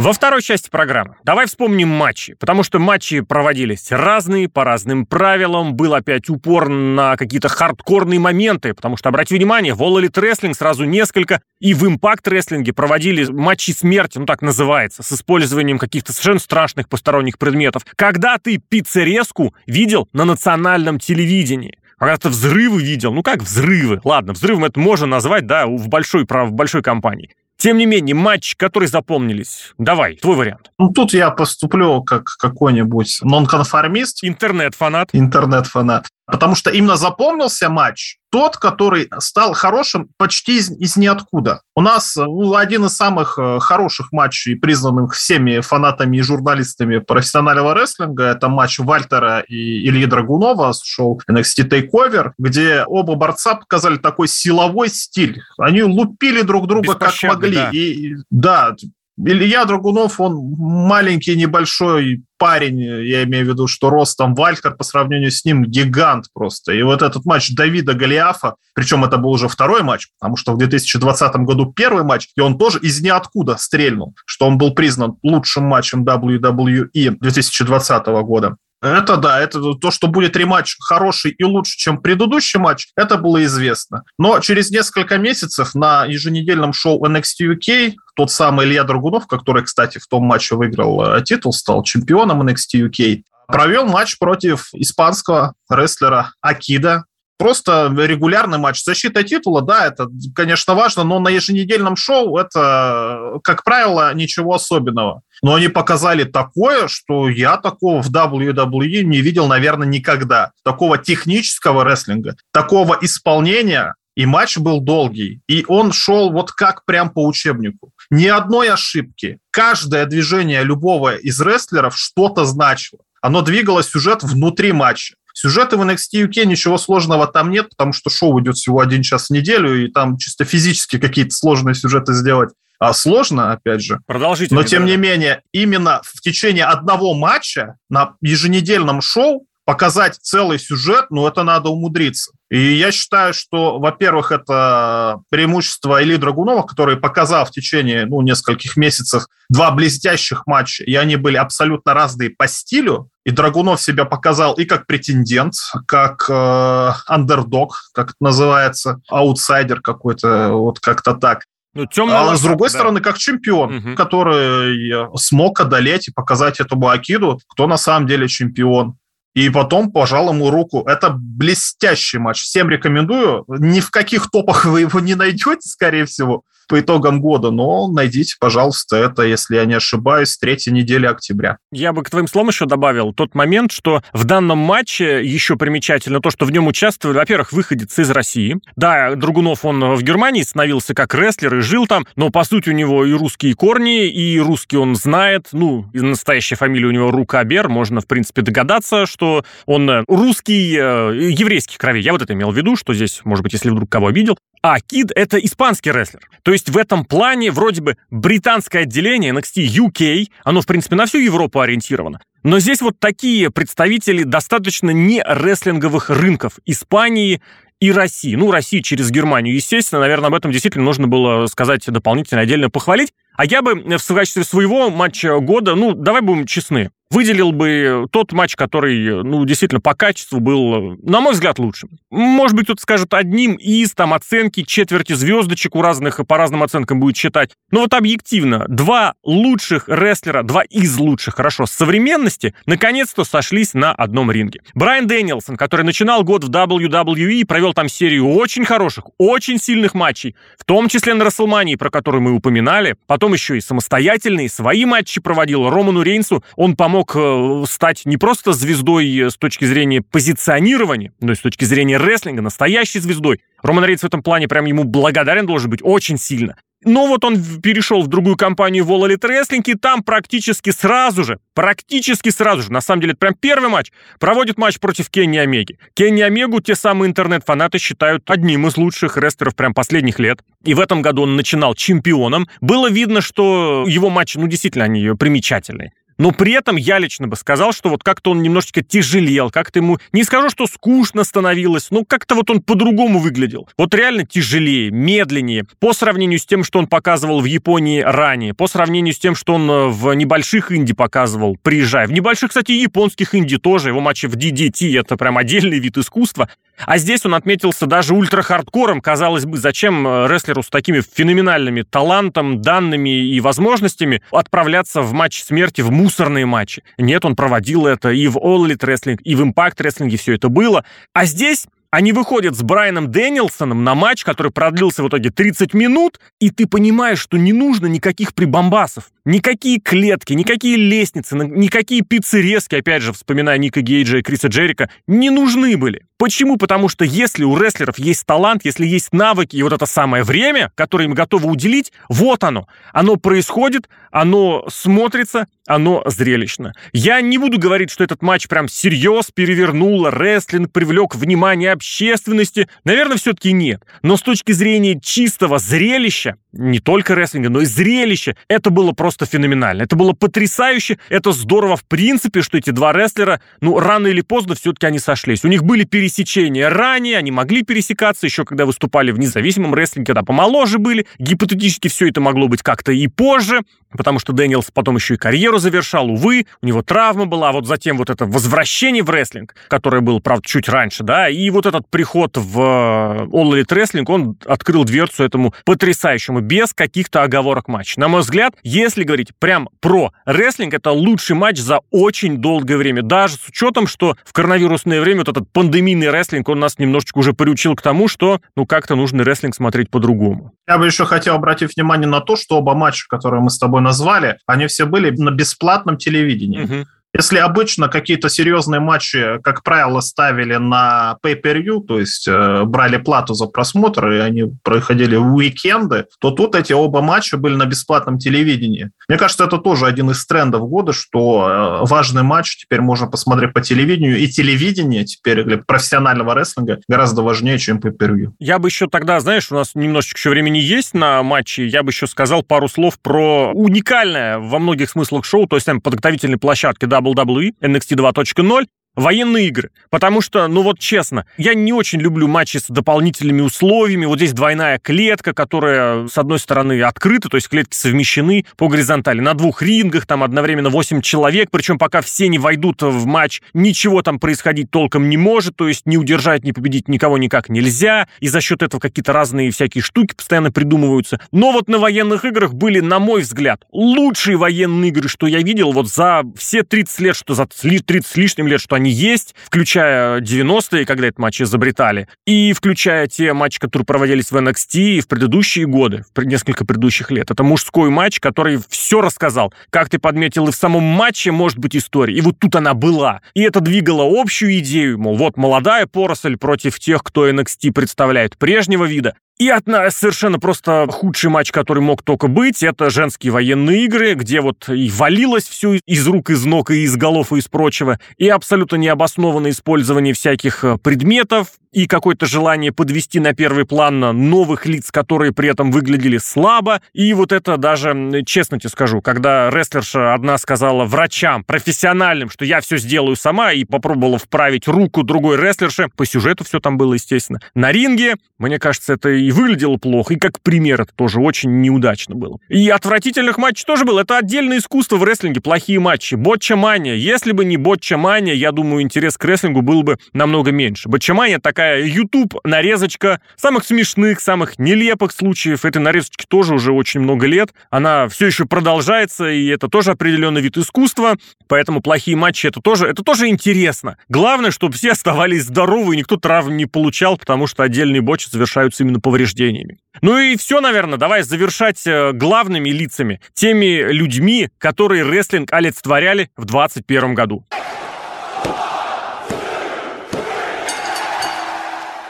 Во 0.00 0.14
второй 0.14 0.40
части 0.40 0.70
программы 0.70 1.16
давай 1.24 1.44
вспомним 1.44 1.88
матчи, 1.90 2.32
потому 2.32 2.62
что 2.62 2.78
матчи 2.78 3.20
проводились 3.20 3.88
разные, 3.90 4.48
по 4.48 4.64
разным 4.64 5.04
правилам, 5.04 5.74
был 5.74 5.92
опять 5.92 6.30
упор 6.30 6.70
на 6.70 7.18
какие-то 7.18 7.50
хардкорные 7.50 8.18
моменты, 8.18 8.72
потому 8.72 8.96
что, 8.96 9.10
обрати 9.10 9.34
внимание, 9.34 9.74
в 9.74 9.82
All 9.82 10.00
Elite 10.00 10.14
Wrestling 10.14 10.54
сразу 10.54 10.84
несколько, 10.84 11.42
и 11.60 11.74
в 11.74 11.84
Impact 11.84 12.22
Wrestling 12.24 12.72
проводили 12.72 13.30
матчи 13.30 13.72
смерти, 13.72 14.16
ну 14.16 14.24
так 14.24 14.40
называется, 14.40 15.02
с 15.02 15.12
использованием 15.12 15.78
каких-то 15.78 16.14
совершенно 16.14 16.38
страшных 16.38 16.88
посторонних 16.88 17.38
предметов. 17.38 17.84
Когда 17.94 18.38
ты 18.38 18.56
пиццерезку 18.56 19.54
видел 19.66 20.08
на 20.14 20.24
национальном 20.24 20.98
телевидении? 20.98 21.76
когда 21.98 22.16
ты 22.16 22.30
взрывы 22.30 22.82
видел, 22.82 23.12
ну 23.12 23.22
как 23.22 23.42
взрывы? 23.42 24.00
Ладно, 24.04 24.32
взрывом 24.32 24.64
это 24.64 24.80
можно 24.80 25.06
назвать, 25.06 25.46
да, 25.46 25.66
в 25.66 25.88
большой, 25.88 26.24
в 26.24 26.52
большой 26.52 26.82
компании. 26.82 27.34
Тем 27.60 27.76
не 27.76 27.84
менее, 27.84 28.14
матч, 28.14 28.56
который 28.56 28.88
запомнились. 28.88 29.74
Давай, 29.76 30.16
твой 30.16 30.34
вариант. 30.34 30.70
Ну, 30.78 30.90
тут 30.94 31.12
я 31.12 31.30
поступлю 31.30 32.02
как 32.02 32.24
какой-нибудь 32.38 33.18
нонконформист. 33.20 34.24
Интернет-фанат. 34.24 35.10
Интернет-фанат. 35.12 36.06
Потому 36.30 36.54
что 36.54 36.70
именно 36.70 36.96
запомнился 36.96 37.68
матч 37.68 38.16
тот, 38.30 38.56
который 38.56 39.08
стал 39.18 39.52
хорошим 39.54 40.08
почти 40.16 40.58
из, 40.58 40.70
из 40.70 40.96
ниоткуда. 40.96 41.62
У 41.74 41.82
нас 41.82 42.14
ну, 42.16 42.54
один 42.54 42.84
из 42.84 42.96
самых 42.96 43.38
э, 43.38 43.58
хороших 43.60 44.12
матчей, 44.12 44.54
признанных 44.54 45.14
всеми 45.14 45.60
фанатами 45.60 46.16
и 46.16 46.22
журналистами 46.22 46.98
профессионального 46.98 47.74
рестлинга, 47.74 48.24
это 48.24 48.48
матч 48.48 48.78
Вальтера 48.78 49.40
и 49.40 49.88
Ильи 49.88 50.06
Драгунова 50.06 50.72
с 50.72 50.84
шоу 50.84 51.20
NXT 51.28 51.68
TakeOver, 51.68 52.32
где 52.38 52.84
оба 52.86 53.16
борца 53.16 53.54
показали 53.56 53.96
такой 53.96 54.28
силовой 54.28 54.88
стиль. 54.88 55.42
Они 55.58 55.82
лупили 55.82 56.42
друг 56.42 56.68
друга 56.68 56.94
как 56.94 57.14
могли. 57.24 57.56
Да. 57.56 57.70
И, 57.72 58.14
да, 58.30 58.76
Илья 59.24 59.64
Драгунов, 59.66 60.18
он 60.18 60.54
маленький, 60.56 61.36
небольшой 61.36 62.22
парень, 62.38 62.80
я 62.80 63.24
имею 63.24 63.44
в 63.44 63.48
виду, 63.50 63.66
что 63.66 63.90
ростом 63.90 64.34
Вальтер 64.34 64.74
по 64.76 64.84
сравнению 64.84 65.30
с 65.30 65.44
ним 65.44 65.64
гигант 65.64 66.26
просто. 66.32 66.72
И 66.72 66.82
вот 66.82 67.02
этот 67.02 67.26
матч 67.26 67.50
Давида 67.54 67.92
Голиафа, 67.94 68.54
причем 68.74 69.04
это 69.04 69.18
был 69.18 69.30
уже 69.30 69.48
второй 69.48 69.82
матч, 69.82 70.08
потому 70.18 70.36
что 70.36 70.52
в 70.52 70.58
2020 70.58 71.36
году 71.36 71.66
первый 71.66 72.04
матч, 72.04 72.28
и 72.34 72.40
он 72.40 72.56
тоже 72.56 72.78
из 72.80 73.00
ниоткуда 73.02 73.56
стрельнул, 73.58 74.14
что 74.24 74.46
он 74.46 74.56
был 74.56 74.74
признан 74.74 75.16
лучшим 75.22 75.64
матчем 75.64 76.02
WWE 76.04 76.88
2020 77.20 78.06
года. 78.06 78.56
Это 78.82 79.16
да, 79.16 79.40
это 79.40 79.74
то, 79.74 79.90
что 79.90 80.06
будет 80.06 80.36
рематч 80.36 80.76
хороший 80.80 81.32
и 81.32 81.44
лучше, 81.44 81.76
чем 81.76 82.00
предыдущий 82.00 82.58
матч, 82.58 82.88
это 82.96 83.18
было 83.18 83.44
известно. 83.44 84.04
Но 84.18 84.40
через 84.40 84.70
несколько 84.70 85.18
месяцев 85.18 85.74
на 85.74 86.06
еженедельном 86.06 86.72
шоу 86.72 87.04
NXT 87.06 87.56
UK 87.56 87.94
тот 88.16 88.30
самый 88.30 88.66
Илья 88.66 88.84
Драгунов, 88.84 89.26
который, 89.26 89.64
кстати, 89.64 89.98
в 89.98 90.06
том 90.06 90.24
матче 90.24 90.54
выиграл 90.54 91.02
э, 91.04 91.22
титул, 91.22 91.52
стал 91.52 91.82
чемпионом 91.82 92.42
NXT 92.42 92.88
UK, 92.88 93.22
провел 93.46 93.86
матч 93.86 94.18
против 94.18 94.68
испанского 94.72 95.54
рестлера 95.70 96.32
Акида, 96.40 97.04
просто 97.40 97.90
регулярный 97.96 98.58
матч. 98.58 98.84
Защита 98.84 99.24
титула, 99.24 99.62
да, 99.62 99.86
это, 99.86 100.08
конечно, 100.34 100.74
важно, 100.74 101.04
но 101.04 101.18
на 101.20 101.28
еженедельном 101.28 101.96
шоу 101.96 102.36
это, 102.36 103.38
как 103.42 103.64
правило, 103.64 104.12
ничего 104.14 104.54
особенного. 104.54 105.22
Но 105.42 105.54
они 105.54 105.68
показали 105.68 106.24
такое, 106.24 106.88
что 106.88 107.28
я 107.28 107.56
такого 107.56 108.02
в 108.02 108.10
WWE 108.10 109.02
не 109.02 109.20
видел, 109.20 109.46
наверное, 109.46 109.88
никогда. 109.88 110.52
Такого 110.62 110.98
технического 110.98 111.84
рестлинга, 111.84 112.36
такого 112.52 112.98
исполнения, 113.00 113.94
и 114.16 114.26
матч 114.26 114.58
был 114.58 114.80
долгий. 114.80 115.40
И 115.48 115.64
он 115.68 115.92
шел 115.92 116.30
вот 116.30 116.52
как 116.52 116.84
прям 116.84 117.10
по 117.10 117.26
учебнику. 117.26 117.92
Ни 118.10 118.26
одной 118.26 118.70
ошибки. 118.70 119.38
Каждое 119.50 120.04
движение 120.04 120.62
любого 120.64 121.14
из 121.14 121.40
рестлеров 121.40 121.96
что-то 121.96 122.44
значило. 122.44 123.00
Оно 123.22 123.42
двигало 123.42 123.82
сюжет 123.82 124.22
внутри 124.22 124.72
матча. 124.72 125.14
Сюжеты 125.34 125.76
в 125.76 125.82
NXT 125.82 126.26
UK 126.26 126.44
ничего 126.44 126.78
сложного 126.78 127.26
там 127.26 127.50
нет, 127.50 127.70
потому 127.70 127.92
что 127.92 128.10
шоу 128.10 128.40
идет 128.40 128.56
всего 128.56 128.80
один 128.80 129.02
час 129.02 129.28
в 129.28 129.30
неделю, 129.30 129.84
и 129.84 129.88
там 129.88 130.16
чисто 130.16 130.44
физически 130.44 130.98
какие-то 130.98 131.30
сложные 131.30 131.74
сюжеты 131.74 132.12
сделать 132.12 132.50
а 132.80 132.94
сложно, 132.94 133.52
опять 133.52 133.82
же. 133.82 134.00
Продолжительно. 134.06 134.62
Но, 134.62 134.66
тем 134.66 134.86
да. 134.86 134.92
не 134.92 134.96
менее, 134.96 135.42
именно 135.52 136.00
в 136.02 136.22
течение 136.22 136.64
одного 136.64 137.14
матча 137.14 137.76
на 137.90 138.14
еженедельном 138.22 139.02
шоу 139.02 139.46
показать 139.70 140.18
целый 140.20 140.58
сюжет, 140.58 141.06
ну, 141.10 141.28
это 141.28 141.44
надо 141.44 141.68
умудриться. 141.68 142.32
И 142.50 142.58
я 142.58 142.90
считаю, 142.90 143.32
что, 143.32 143.78
во-первых, 143.78 144.32
это 144.32 145.20
преимущество 145.30 146.02
Ильи 146.02 146.16
Драгунова, 146.16 146.62
который 146.62 146.96
показал 146.96 147.44
в 147.44 147.52
течение 147.52 148.04
ну, 148.04 148.20
нескольких 148.20 148.76
месяцев 148.76 149.28
два 149.48 149.70
блестящих 149.70 150.44
матча, 150.48 150.82
и 150.82 150.96
они 150.96 151.14
были 151.14 151.36
абсолютно 151.36 151.94
разные 151.94 152.30
по 152.30 152.48
стилю. 152.48 153.10
И 153.24 153.30
Драгунов 153.30 153.80
себя 153.80 154.06
показал 154.06 154.54
и 154.54 154.64
как 154.64 154.88
претендент, 154.88 155.54
как 155.86 156.26
э, 156.28 156.90
андердог, 157.06 157.76
как 157.94 158.06
это 158.06 158.16
называется, 158.18 159.00
аутсайдер 159.08 159.80
какой-то, 159.80 160.48
вот 160.54 160.80
как-то 160.80 161.14
так. 161.14 161.44
Ну, 161.74 161.86
а 161.96 162.02
лошадка, 162.02 162.36
с 162.36 162.42
другой 162.42 162.68
да. 162.70 162.74
стороны, 162.74 163.00
как 163.00 163.18
чемпион, 163.18 163.76
угу. 163.76 163.94
который 163.94 165.06
смог 165.16 165.60
одолеть 165.60 166.08
и 166.08 166.12
показать 166.12 166.58
этому 166.58 166.88
Акиду, 166.88 167.38
кто 167.46 167.68
на 167.68 167.76
самом 167.76 168.08
деле 168.08 168.26
чемпион 168.26 168.96
и 169.34 169.48
потом 169.48 169.92
пожал 169.92 170.32
ему 170.32 170.50
руку. 170.50 170.82
Это 170.86 171.10
блестящий 171.10 172.18
матч. 172.18 172.42
Всем 172.42 172.68
рекомендую. 172.68 173.44
Ни 173.48 173.80
в 173.80 173.90
каких 173.90 174.30
топах 174.30 174.64
вы 174.64 174.82
его 174.82 175.00
не 175.00 175.14
найдете, 175.14 175.68
скорее 175.68 176.04
всего 176.04 176.44
по 176.70 176.78
итогам 176.78 177.20
года, 177.20 177.50
но 177.50 177.88
найдите, 177.88 178.36
пожалуйста, 178.38 178.96
это, 178.96 179.22
если 179.22 179.56
я 179.56 179.64
не 179.64 179.74
ошибаюсь, 179.74 180.38
третьей 180.38 180.72
недели 180.72 181.04
октября. 181.04 181.58
Я 181.72 181.92
бы 181.92 182.04
к 182.04 182.10
твоим 182.10 182.28
словам 182.28 182.50
еще 182.50 182.64
добавил 182.64 183.12
тот 183.12 183.34
момент, 183.34 183.72
что 183.72 184.02
в 184.12 184.22
данном 184.22 184.58
матче 184.58 185.26
еще 185.26 185.56
примечательно 185.56 186.20
то, 186.20 186.30
что 186.30 186.46
в 186.46 186.52
нем 186.52 186.68
участвовали, 186.68 187.18
во-первых, 187.18 187.52
выходец 187.52 187.98
из 187.98 188.08
России. 188.10 188.60
Да, 188.76 189.16
Другунов, 189.16 189.64
он 189.64 189.96
в 189.96 190.02
Германии 190.02 190.42
становился 190.42 190.94
как 190.94 191.12
рестлер 191.12 191.56
и 191.56 191.60
жил 191.60 191.88
там, 191.88 192.06
но, 192.14 192.30
по 192.30 192.44
сути, 192.44 192.68
у 192.68 192.72
него 192.72 193.04
и 193.04 193.12
русские 193.12 193.54
корни, 193.54 194.06
и 194.06 194.38
русский 194.38 194.76
он 194.76 194.94
знает, 194.94 195.48
ну, 195.50 195.86
настоящая 195.92 196.54
фамилия 196.54 196.86
у 196.86 196.92
него 196.92 197.10
Рукабер, 197.10 197.68
можно, 197.68 198.00
в 198.00 198.06
принципе, 198.06 198.42
догадаться, 198.42 199.06
что 199.06 199.44
он 199.66 200.04
русский, 200.06 200.76
э, 200.78 201.32
еврейских 201.32 201.78
кровей. 201.78 202.02
Я 202.02 202.12
вот 202.12 202.22
это 202.22 202.32
имел 202.32 202.52
в 202.52 202.56
виду, 202.56 202.76
что 202.76 202.94
здесь, 202.94 203.22
может 203.24 203.42
быть, 203.42 203.54
если 203.54 203.70
вдруг 203.70 203.90
кого 203.90 204.06
обидел, 204.06 204.38
а 204.62 204.80
Кид— 204.80 205.10
это 205.14 205.38
испанский 205.38 205.90
рестлер. 205.90 206.28
То 206.42 206.52
есть 206.52 206.68
в 206.68 206.76
этом 206.76 207.04
плане 207.04 207.50
вроде 207.50 207.80
бы 207.80 207.96
британское 208.10 208.82
отделение 208.82 209.32
NXT 209.32 209.64
UK, 209.66 210.28
оно, 210.44 210.60
в 210.60 210.66
принципе, 210.66 210.96
на 210.96 211.06
всю 211.06 211.18
Европу 211.18 211.60
ориентировано. 211.60 212.20
Но 212.42 212.58
здесь 212.58 212.80
вот 212.80 212.98
такие 212.98 213.50
представители 213.50 214.22
достаточно 214.22 214.90
не 214.90 215.22
рестлинговых 215.26 216.10
рынков 216.10 216.58
Испании 216.64 217.40
и 217.80 217.92
России. 217.92 218.34
Ну, 218.34 218.50
России 218.50 218.80
через 218.80 219.10
Германию, 219.10 219.54
естественно. 219.54 220.00
Наверное, 220.00 220.28
об 220.28 220.34
этом 220.34 220.50
действительно 220.52 220.84
нужно 220.84 221.08
было 221.08 221.46
сказать 221.46 221.84
дополнительно, 221.86 222.42
отдельно 222.42 222.70
похвалить. 222.70 223.12
А 223.36 223.44
я 223.44 223.62
бы 223.62 223.74
в 223.74 224.14
качестве 224.14 224.44
своего 224.44 224.90
матча 224.90 225.38
года, 225.38 225.74
ну, 225.74 225.94
давай 225.94 226.20
будем 226.20 226.46
честны, 226.46 226.90
выделил 227.10 227.52
бы 227.52 228.06
тот 228.10 228.32
матч, 228.32 228.56
который, 228.56 229.24
ну, 229.24 229.44
действительно, 229.44 229.80
по 229.80 229.94
качеству 229.94 230.38
был, 230.38 230.96
на 231.02 231.20
мой 231.20 231.32
взгляд, 231.32 231.58
лучшим. 231.58 231.90
Может 232.10 232.56
быть, 232.56 232.66
кто-то 232.66 232.82
скажет 232.82 233.12
одним 233.14 233.54
из, 233.54 233.92
там, 233.92 234.14
оценки 234.14 234.62
четверти 234.62 235.14
звездочек 235.14 235.74
у 235.74 235.82
разных, 235.82 236.20
по 236.26 236.36
разным 236.36 236.62
оценкам 236.62 237.00
будет 237.00 237.16
считать. 237.16 237.50
Но 237.70 237.80
вот 237.80 237.94
объективно, 237.94 238.64
два 238.68 239.14
лучших 239.24 239.88
рестлера, 239.88 240.42
два 240.42 240.62
из 240.62 240.96
лучших, 240.98 241.34
хорошо, 241.34 241.66
современности, 241.66 242.54
наконец-то 242.66 243.24
сошлись 243.24 243.74
на 243.74 243.92
одном 243.92 244.30
ринге. 244.30 244.60
Брайан 244.74 245.06
Дэнилсон, 245.06 245.56
который 245.56 245.82
начинал 245.82 246.22
год 246.22 246.44
в 246.44 246.50
WWE, 246.50 247.44
провел 247.44 247.74
там 247.74 247.88
серию 247.88 248.28
очень 248.28 248.64
хороших, 248.64 249.06
очень 249.18 249.58
сильных 249.58 249.94
матчей, 249.94 250.36
в 250.58 250.64
том 250.64 250.88
числе 250.88 251.14
на 251.14 251.24
Расселмании, 251.24 251.74
про 251.74 251.90
которую 251.90 252.22
мы 252.22 252.32
упоминали, 252.32 252.96
потом 253.06 253.32
еще 253.32 253.56
и 253.56 253.60
самостоятельные 253.60 254.48
свои 254.48 254.84
матчи 254.84 255.20
проводил. 255.20 255.68
Роману 255.68 256.02
Рейнсу 256.02 256.44
он 256.54 256.76
помог 256.76 256.99
мог 257.00 257.16
э, 257.16 257.64
стать 257.66 258.02
не 258.04 258.18
просто 258.18 258.52
звездой 258.52 259.08
э, 259.16 259.30
с 259.30 259.36
точки 259.36 259.64
зрения 259.64 260.02
позиционирования, 260.02 261.12
но 261.20 261.32
и 261.32 261.34
с 261.34 261.40
точки 261.40 261.64
зрения 261.64 261.96
рестлинга, 261.96 262.42
настоящей 262.42 263.00
звездой. 263.00 263.40
Роман 263.62 263.84
Рейнс 263.84 264.02
в 264.02 264.06
этом 264.06 264.22
плане 264.22 264.48
прям 264.48 264.66
ему 264.66 264.84
благодарен 264.84 265.46
должен 265.46 265.70
быть 265.70 265.80
очень 265.82 266.18
сильно. 266.18 266.56
Но 266.82 267.06
вот 267.06 267.24
он 267.24 267.36
перешел 267.60 268.02
в 268.02 268.08
другую 268.08 268.36
компанию 268.36 268.84
в 268.84 268.90
All 268.90 269.06
Elite 269.06 269.20
Wrestling, 269.20 269.62
и 269.66 269.74
там 269.74 270.02
практически 270.02 270.70
сразу 270.70 271.24
же, 271.24 271.38
практически 271.54 272.30
сразу 272.30 272.62
же, 272.62 272.72
на 272.72 272.80
самом 272.80 273.02
деле 273.02 273.12
это 273.12 273.18
прям 273.18 273.34
первый 273.34 273.68
матч, 273.68 273.92
проводит 274.18 274.56
матч 274.56 274.78
против 274.78 275.10
Кенни 275.10 275.36
Омеги. 275.36 275.78
Кенни 275.92 276.22
Омегу 276.22 276.60
те 276.60 276.74
самые 276.74 277.10
интернет-фанаты 277.10 277.78
считают 277.78 278.30
одним 278.30 278.66
из 278.66 278.78
лучших 278.78 279.18
рестлеров 279.18 279.56
прям 279.56 279.74
последних 279.74 280.18
лет. 280.18 280.40
И 280.64 280.72
в 280.72 280.80
этом 280.80 281.02
году 281.02 281.22
он 281.22 281.36
начинал 281.36 281.74
чемпионом. 281.74 282.48
Было 282.62 282.90
видно, 282.90 283.20
что 283.20 283.84
его 283.86 284.08
матчи, 284.08 284.38
ну, 284.38 284.46
действительно, 284.46 284.84
они 284.84 285.10
примечательные. 285.18 285.92
Но 286.20 286.32
при 286.32 286.52
этом 286.52 286.76
я 286.76 286.98
лично 286.98 287.28
бы 287.28 287.34
сказал, 287.34 287.72
что 287.72 287.88
вот 287.88 288.04
как-то 288.04 288.32
он 288.32 288.42
немножечко 288.42 288.82
тяжелел, 288.82 289.50
как-то 289.50 289.78
ему, 289.78 289.96
не 290.12 290.22
скажу, 290.22 290.50
что 290.50 290.66
скучно 290.66 291.24
становилось, 291.24 291.86
но 291.90 292.04
как-то 292.04 292.34
вот 292.34 292.50
он 292.50 292.60
по-другому 292.60 293.20
выглядел. 293.20 293.70
Вот 293.78 293.94
реально 293.94 294.26
тяжелее, 294.26 294.90
медленнее, 294.90 295.64
по 295.78 295.94
сравнению 295.94 296.38
с 296.38 296.44
тем, 296.44 296.62
что 296.62 296.78
он 296.78 296.88
показывал 296.88 297.40
в 297.40 297.46
Японии 297.46 298.02
ранее, 298.02 298.52
по 298.52 298.66
сравнению 298.66 299.14
с 299.14 299.18
тем, 299.18 299.34
что 299.34 299.54
он 299.54 299.70
э, 299.70 299.86
в 299.86 300.12
небольших 300.12 300.72
инди 300.72 300.92
показывал, 300.92 301.56
приезжая. 301.62 302.06
В 302.06 302.12
небольших, 302.12 302.50
кстати, 302.50 302.72
японских 302.72 303.34
инди 303.34 303.56
тоже, 303.56 303.88
его 303.88 304.00
матчи 304.00 304.26
в 304.26 304.36
DDT, 304.36 305.00
это 305.00 305.16
прям 305.16 305.38
отдельный 305.38 305.78
вид 305.78 305.96
искусства. 305.96 306.50
А 306.84 306.98
здесь 306.98 307.24
он 307.26 307.34
отметился 307.34 307.86
даже 307.86 308.14
ультра-хардкором. 308.14 309.00
Казалось 309.00 309.44
бы, 309.44 309.58
зачем 309.58 310.06
э, 310.06 310.28
рестлеру 310.28 310.62
с 310.62 310.68
такими 310.68 311.00
феноменальными 311.00 311.82
талантом, 311.82 312.60
данными 312.60 313.24
и 313.26 313.40
возможностями 313.40 314.22
отправляться 314.30 315.02
в 315.02 315.12
матч 315.12 315.42
смерти, 315.42 315.80
в 315.80 315.90
мусорные 316.10 316.46
матчи? 316.46 316.82
Нет, 316.98 317.24
он 317.24 317.36
проводил 317.36 317.86
это 317.86 318.10
и 318.10 318.26
в 318.26 318.36
All 318.36 318.66
Elite 318.66 318.84
Wrestling, 318.84 319.18
и 319.22 319.34
в 319.36 319.42
Impact 319.42 319.76
Wrestling 319.76 320.16
все 320.16 320.34
это 320.34 320.48
было. 320.48 320.84
А 321.12 321.24
здесь 321.24 321.66
они 321.92 322.12
выходят 322.12 322.56
с 322.56 322.62
Брайаном 322.62 323.10
Дэнилсоном 323.10 323.82
на 323.82 323.94
матч, 323.94 324.24
который 324.24 324.52
продлился 324.52 325.02
в 325.02 325.08
итоге 325.08 325.30
30 325.30 325.74
минут, 325.74 326.20
и 326.40 326.50
ты 326.50 326.66
понимаешь, 326.66 327.18
что 327.18 327.36
не 327.36 327.52
нужно 327.52 327.86
никаких 327.86 328.34
прибамбасов. 328.34 329.10
Никакие 329.24 329.80
клетки, 329.80 330.32
никакие 330.32 330.76
лестницы, 330.76 331.36
никакие 331.36 332.02
пиццерезки, 332.02 332.76
опять 332.76 333.02
же, 333.02 333.12
вспоминая 333.12 333.58
Ника 333.58 333.82
Гейджа 333.82 334.18
и 334.18 334.22
Криса 334.22 334.48
Джерика, 334.48 334.90
не 335.06 335.30
нужны 335.30 335.76
были. 335.76 336.06
Почему? 336.20 336.58
Потому 336.58 336.88
что 336.90 337.04
если 337.04 337.44
у 337.44 337.56
рестлеров 337.56 337.98
есть 337.98 338.26
талант, 338.26 338.62
если 338.64 338.86
есть 338.86 339.12
навыки 339.12 339.56
и 339.56 339.62
вот 339.62 339.72
это 339.72 339.86
самое 339.86 340.22
время, 340.22 340.70
которое 340.74 341.04
им 341.04 341.14
готовы 341.14 341.50
уделить, 341.50 341.92
вот 342.10 342.44
оно. 342.44 342.68
Оно 342.92 343.16
происходит, 343.16 343.88
оно 344.10 344.66
смотрится, 344.68 345.46
оно 345.66 346.02
зрелищно. 346.04 346.74
Я 346.92 347.22
не 347.22 347.38
буду 347.38 347.58
говорить, 347.58 347.90
что 347.90 348.04
этот 348.04 348.20
матч 348.20 348.48
прям 348.48 348.68
серьез 348.68 349.30
перевернул, 349.32 350.10
рестлинг 350.10 350.72
привлек 350.72 351.14
внимание 351.14 351.72
общественности. 351.72 352.68
Наверное, 352.84 353.16
все-таки 353.16 353.52
нет. 353.52 353.82
Но 354.02 354.18
с 354.18 354.22
точки 354.22 354.52
зрения 354.52 355.00
чистого 355.00 355.58
зрелища, 355.58 356.36
не 356.52 356.80
только 356.80 357.14
рестлинга, 357.14 357.48
но 357.48 357.62
и 357.62 357.64
зрелища, 357.64 358.36
это 358.48 358.68
было 358.68 358.92
просто 358.92 359.09
феноменально. 359.26 359.82
Это 359.82 359.96
было 359.96 360.12
потрясающе, 360.12 360.98
это 361.08 361.32
здорово 361.32 361.76
в 361.76 361.84
принципе, 361.84 362.42
что 362.42 362.58
эти 362.58 362.70
два 362.70 362.92
рестлера, 362.92 363.40
ну, 363.60 363.78
рано 363.78 364.08
или 364.08 364.20
поздно 364.20 364.54
все-таки 364.54 364.86
они 364.86 364.98
сошлись. 364.98 365.44
У 365.44 365.48
них 365.48 365.64
были 365.64 365.84
пересечения 365.84 366.68
ранее, 366.68 367.16
они 367.16 367.30
могли 367.30 367.62
пересекаться 367.62 368.26
еще 368.26 368.44
когда 368.44 368.66
выступали 368.66 369.12
в 369.12 369.18
независимом 369.18 369.74
рестлинге, 369.74 370.06
когда 370.06 370.22
помоложе 370.22 370.78
были. 370.78 371.06
Гипотетически 371.18 371.88
все 371.88 372.08
это 372.08 372.20
могло 372.20 372.48
быть 372.48 372.62
как-то 372.62 372.92
и 372.92 373.06
позже, 373.06 373.60
потому 373.96 374.18
что 374.18 374.32
Дэниелсон 374.32 374.70
потом 374.72 374.96
еще 374.96 375.14
и 375.14 375.16
карьеру 375.16 375.58
завершал, 375.58 376.10
увы, 376.10 376.46
у 376.62 376.66
него 376.66 376.82
травма 376.82 377.26
была, 377.26 377.50
а 377.50 377.52
вот 377.52 377.66
затем 377.66 377.96
вот 377.98 378.10
это 378.10 378.26
возвращение 378.26 379.02
в 379.02 379.10
рестлинг, 379.10 379.54
которое 379.68 380.00
было, 380.00 380.18
правда, 380.20 380.46
чуть 380.46 380.68
раньше, 380.68 381.02
да, 381.02 381.28
и 381.28 381.50
вот 381.50 381.66
этот 381.66 381.88
приход 381.88 382.36
в 382.36 382.60
э, 382.60 383.24
All 383.26 383.52
Elite 383.52 383.66
Wrestling, 383.66 384.04
он 384.06 384.36
открыл 384.46 384.84
дверцу 384.84 385.24
этому 385.24 385.54
потрясающему, 385.64 386.40
без 386.40 386.72
каких-то 386.72 387.22
оговорок 387.22 387.68
матч. 387.68 387.96
На 387.96 388.08
мой 388.08 388.20
взгляд, 388.20 388.54
если 388.62 389.04
говорить 389.04 389.30
прям 389.38 389.68
про 389.80 390.12
рестлинг, 390.24 390.74
это 390.74 390.90
лучший 390.90 391.36
матч 391.36 391.58
за 391.58 391.80
очень 391.90 392.38
долгое 392.38 392.76
время, 392.76 393.02
даже 393.02 393.36
с 393.36 393.48
учетом, 393.48 393.86
что 393.86 394.16
в 394.24 394.32
коронавирусное 394.32 395.00
время 395.00 395.20
вот 395.20 395.28
этот 395.28 395.50
пандемийный 395.52 396.10
рестлинг, 396.10 396.48
он 396.48 396.60
нас 396.60 396.78
немножечко 396.78 397.18
уже 397.18 397.32
приучил 397.32 397.74
к 397.76 397.82
тому, 397.82 398.08
что, 398.08 398.40
ну, 398.56 398.66
как-то 398.66 398.94
нужно 398.94 399.24
рестлинг 399.24 399.54
смотреть 399.54 399.90
по-другому. 399.90 400.52
Я 400.68 400.78
бы 400.78 400.86
еще 400.86 401.04
хотел 401.04 401.34
обратить 401.34 401.76
внимание 401.76 402.06
на 402.06 402.20
то, 402.20 402.36
что 402.36 402.56
оба 402.56 402.74
матча, 402.74 403.06
которые 403.08 403.40
мы 403.40 403.50
с 403.50 403.58
тобой 403.58 403.79
назвали, 403.80 404.38
они 404.46 404.66
все 404.66 404.86
были 404.86 405.10
на 405.10 405.30
бесплатном 405.30 405.96
телевидении. 405.96 406.62
Угу. 406.62 406.86
Если 407.12 407.38
обычно 407.38 407.88
какие-то 407.88 408.28
серьезные 408.28 408.80
матчи, 408.80 409.40
как 409.42 409.64
правило, 409.64 410.00
ставили 410.00 410.56
на 410.56 411.16
pay-per-view, 411.24 411.84
то 411.86 411.98
есть 411.98 412.28
э, 412.28 412.64
брали 412.64 412.98
плату 412.98 413.34
за 413.34 413.46
просмотр, 413.46 414.12
и 414.12 414.18
они 414.18 414.44
проходили 414.62 415.16
в 415.16 415.34
уикенды, 415.34 416.06
то 416.20 416.30
тут 416.30 416.54
эти 416.54 416.72
оба 416.72 417.02
матча 417.02 417.36
были 417.36 417.56
на 417.56 417.66
бесплатном 417.66 418.18
телевидении. 418.18 418.90
Мне 419.08 419.18
кажется, 419.18 419.44
это 419.44 419.58
тоже 419.58 419.86
один 419.86 420.10
из 420.10 420.24
трендов 420.24 420.62
года, 420.68 420.92
что 420.92 421.82
э, 421.82 421.86
важный 421.86 422.22
матч 422.22 422.58
теперь 422.58 422.80
можно 422.80 423.08
посмотреть 423.08 423.52
по 423.52 423.60
телевидению, 423.60 424.16
и 424.18 424.28
телевидение 424.28 425.04
теперь 425.04 425.42
для 425.42 425.58
профессионального 425.58 426.34
рестлинга 426.34 426.78
гораздо 426.88 427.22
важнее, 427.22 427.58
чем 427.58 427.78
pay-per-view. 427.78 428.34
Я 428.38 428.60
бы 428.60 428.68
еще 428.68 428.86
тогда, 428.86 429.18
знаешь, 429.18 429.50
у 429.50 429.56
нас 429.56 429.74
немножечко 429.74 430.16
еще 430.16 430.30
времени 430.30 430.58
есть 430.58 430.94
на 430.94 431.24
матче, 431.24 431.66
я 431.66 431.82
бы 431.82 431.90
еще 431.90 432.06
сказал 432.06 432.44
пару 432.44 432.68
слов 432.68 433.00
про 433.00 433.50
уникальное 433.52 434.38
во 434.38 434.60
многих 434.60 434.90
смыслах 434.90 435.24
шоу, 435.24 435.48
то 435.48 435.56
есть 435.56 435.66
там 435.66 435.80
подготовительной 435.80 436.38
площадки, 436.38 436.84
да, 436.84 436.99
WWE, 437.02 437.50
NXT 437.68 437.92
2.0, 437.92 438.64
военные 438.96 439.48
игры. 439.48 439.70
Потому 439.90 440.20
что, 440.20 440.46
ну 440.48 440.62
вот 440.62 440.78
честно, 440.78 441.26
я 441.36 441.54
не 441.54 441.72
очень 441.72 442.00
люблю 442.00 442.28
матчи 442.28 442.58
с 442.58 442.66
дополнительными 442.68 443.40
условиями. 443.40 444.06
Вот 444.06 444.18
здесь 444.18 444.32
двойная 444.32 444.78
клетка, 444.78 445.32
которая, 445.32 446.06
с 446.08 446.18
одной 446.18 446.38
стороны, 446.38 446.82
открыта, 446.82 447.28
то 447.28 447.36
есть 447.36 447.48
клетки 447.48 447.74
совмещены 447.74 448.44
по 448.56 448.68
горизонтали. 448.68 449.20
На 449.20 449.34
двух 449.34 449.62
рингах, 449.62 450.06
там 450.06 450.22
одновременно 450.22 450.70
8 450.70 451.00
человек, 451.00 451.48
причем 451.50 451.78
пока 451.78 452.00
все 452.00 452.28
не 452.28 452.38
войдут 452.38 452.82
в 452.82 453.06
матч, 453.06 453.42
ничего 453.54 454.02
там 454.02 454.18
происходить 454.18 454.70
толком 454.70 455.08
не 455.08 455.16
может, 455.16 455.56
то 455.56 455.68
есть 455.68 455.86
не 455.86 455.96
удержать, 455.96 456.44
не 456.44 456.52
победить 456.52 456.88
никого 456.88 457.18
никак 457.18 457.48
нельзя, 457.48 458.08
и 458.20 458.28
за 458.28 458.40
счет 458.40 458.62
этого 458.62 458.80
какие-то 458.80 459.12
разные 459.12 459.50
всякие 459.50 459.82
штуки 459.82 460.14
постоянно 460.14 460.50
придумываются. 460.50 461.20
Но 461.32 461.52
вот 461.52 461.68
на 461.68 461.78
военных 461.78 462.24
играх 462.24 462.54
были, 462.54 462.80
на 462.80 462.98
мой 462.98 463.22
взгляд, 463.22 463.64
лучшие 463.72 464.36
военные 464.36 464.90
игры, 464.90 465.08
что 465.08 465.26
я 465.26 465.38
видел 465.38 465.72
вот 465.72 465.88
за 465.88 466.22
все 466.36 466.62
30 466.62 467.00
лет, 467.00 467.16
что 467.16 467.34
за 467.34 467.46
30 467.46 468.06
с 468.06 468.16
лишним 468.16 468.46
лет, 468.46 468.60
что 468.60 468.76
они 468.80 468.90
есть, 468.90 469.34
включая 469.44 470.20
90-е, 470.20 470.84
когда 470.84 471.06
этот 471.06 471.18
матч 471.18 471.42
изобретали, 471.42 472.08
и 472.26 472.52
включая 472.52 473.06
те 473.06 473.32
матчи, 473.32 473.60
которые 473.60 473.86
проводились 473.86 474.32
в 474.32 474.36
NXT 474.36 475.00
в 475.00 475.08
предыдущие 475.08 475.66
годы, 475.66 476.04
в 476.14 476.24
несколько 476.24 476.64
предыдущих 476.64 477.10
лет. 477.10 477.30
Это 477.30 477.44
мужской 477.44 477.90
матч, 477.90 478.20
который 478.20 478.58
все 478.68 479.00
рассказал. 479.00 479.52
Как 479.70 479.88
ты 479.88 479.98
подметил, 479.98 480.48
и 480.48 480.52
в 480.52 480.56
самом 480.56 480.82
матче 480.82 481.30
может 481.30 481.58
быть 481.58 481.76
история. 481.76 482.14
И 482.14 482.20
вот 482.20 482.38
тут 482.38 482.56
она 482.56 482.74
была. 482.74 483.20
И 483.34 483.42
это 483.42 483.60
двигало 483.60 484.20
общую 484.20 484.58
идею, 484.58 484.98
мол, 484.98 485.16
вот 485.16 485.36
молодая 485.36 485.86
поросль 485.86 486.36
против 486.36 486.78
тех, 486.78 487.02
кто 487.02 487.28
NXT 487.28 487.72
представляет 487.72 488.36
прежнего 488.38 488.84
вида. 488.84 489.14
И 489.40 489.48
одна 489.48 489.90
совершенно 489.90 490.38
просто 490.38 490.86
худший 490.90 491.30
матч, 491.30 491.50
который 491.50 491.82
мог 491.82 492.02
только 492.02 492.28
быть, 492.28 492.62
это 492.62 492.90
женские 492.90 493.32
военные 493.32 493.86
игры, 493.86 494.12
где 494.12 494.42
вот 494.42 494.68
и 494.68 494.90
валилось 494.90 495.48
все 495.48 495.76
из 495.86 496.06
рук, 496.06 496.28
из 496.28 496.44
ног, 496.44 496.70
и 496.70 496.82
из 496.82 496.94
голов, 496.94 497.32
и 497.32 497.38
из 497.38 497.48
прочего, 497.48 497.98
и 498.18 498.28
абсолютно 498.28 498.76
необоснованное 498.76 499.52
использование 499.52 500.12
всяких 500.12 500.62
э, 500.62 500.76
предметов, 500.76 501.52
и 501.72 501.86
какое-то 501.86 502.26
желание 502.26 502.72
подвести 502.72 503.20
на 503.20 503.34
первый 503.34 503.64
план 503.64 504.00
новых 504.00 504.66
лиц, 504.66 504.90
которые 504.90 505.32
при 505.32 505.48
этом 505.48 505.70
выглядели 505.70 506.18
слабо. 506.18 506.80
И 506.92 507.12
вот 507.14 507.32
это 507.32 507.56
даже, 507.56 508.22
честно 508.26 508.58
тебе 508.58 508.70
скажу, 508.70 509.00
когда 509.00 509.50
рестлерша 509.50 510.14
одна 510.14 510.38
сказала 510.38 510.84
врачам, 510.84 511.44
профессиональным, 511.44 512.30
что 512.30 512.44
я 512.44 512.60
все 512.60 512.76
сделаю 512.78 513.16
сама, 513.16 513.52
и 513.52 513.64
попробовала 513.64 514.18
вправить 514.18 514.66
руку 514.66 515.02
другой 515.02 515.36
рестлерши, 515.36 515.88
по 515.96 516.04
сюжету 516.04 516.44
все 516.44 516.60
там 516.60 516.76
было, 516.76 516.94
естественно. 516.94 517.40
На 517.54 517.72
ринге, 517.72 518.16
мне 518.38 518.58
кажется, 518.58 518.94
это 518.94 519.10
и 519.10 519.30
выглядело 519.30 519.76
плохо, 519.76 520.14
и 520.14 520.18
как 520.18 520.40
пример 520.40 520.82
это 520.82 520.92
тоже 520.94 521.20
очень 521.20 521.60
неудачно 521.60 522.14
было. 522.14 522.38
И 522.48 522.68
отвратительных 522.68 523.38
матчей 523.38 523.64
тоже 523.64 523.84
было. 523.84 524.00
Это 524.00 524.18
отдельное 524.18 524.58
искусство 524.58 524.96
в 524.96 525.04
рестлинге, 525.04 525.40
плохие 525.40 525.78
матчи. 525.78 526.14
Ботча 526.14 526.56
мания. 526.56 526.94
Если 526.94 527.32
бы 527.32 527.44
не 527.44 527.56
ботча 527.56 527.96
мания, 527.96 528.34
я 528.34 528.52
думаю, 528.52 528.82
интерес 528.82 529.16
к 529.16 529.24
рестлингу 529.24 529.62
был 529.62 529.82
бы 529.82 529.98
намного 530.12 530.50
меньше. 530.50 530.88
Ботча 530.88 531.14
мания 531.14 531.38
такая 531.38 531.59
такая 531.60 531.84
YouTube 531.84 532.36
нарезочка 532.42 533.20
самых 533.36 533.66
смешных, 533.66 534.20
самых 534.20 534.58
нелепых 534.58 535.12
случаев. 535.12 535.66
Этой 535.66 535.82
нарезочки 535.82 536.24
тоже 536.26 536.54
уже 536.54 536.72
очень 536.72 537.00
много 537.00 537.26
лет. 537.26 537.52
Она 537.68 538.08
все 538.08 538.28
еще 538.28 538.46
продолжается, 538.46 539.28
и 539.28 539.46
это 539.48 539.68
тоже 539.68 539.90
определенный 539.90 540.40
вид 540.40 540.56
искусства. 540.56 541.18
Поэтому 541.48 541.82
плохие 541.82 542.16
матчи 542.16 542.46
это 542.46 542.62
тоже, 542.62 542.86
это 542.86 543.02
тоже 543.02 543.28
интересно. 543.28 543.98
Главное, 544.08 544.52
чтобы 544.52 544.72
все 544.72 544.92
оставались 544.92 545.44
здоровы, 545.44 545.94
и 545.94 545.98
никто 545.98 546.16
травм 546.16 546.56
не 546.56 546.64
получал, 546.64 547.18
потому 547.18 547.46
что 547.46 547.62
отдельные 547.62 548.00
бочи 548.00 548.30
завершаются 548.30 548.82
именно 548.82 549.00
повреждениями. 549.00 549.76
Ну 550.00 550.18
и 550.18 550.38
все, 550.38 550.62
наверное, 550.62 550.98
давай 550.98 551.22
завершать 551.22 551.86
э, 551.86 552.12
главными 552.12 552.70
лицами, 552.70 553.20
теми 553.34 553.92
людьми, 553.92 554.48
которые 554.56 555.04
рестлинг 555.04 555.52
олицетворяли 555.52 556.30
в 556.38 556.46
2021 556.46 557.14
году. 557.14 557.44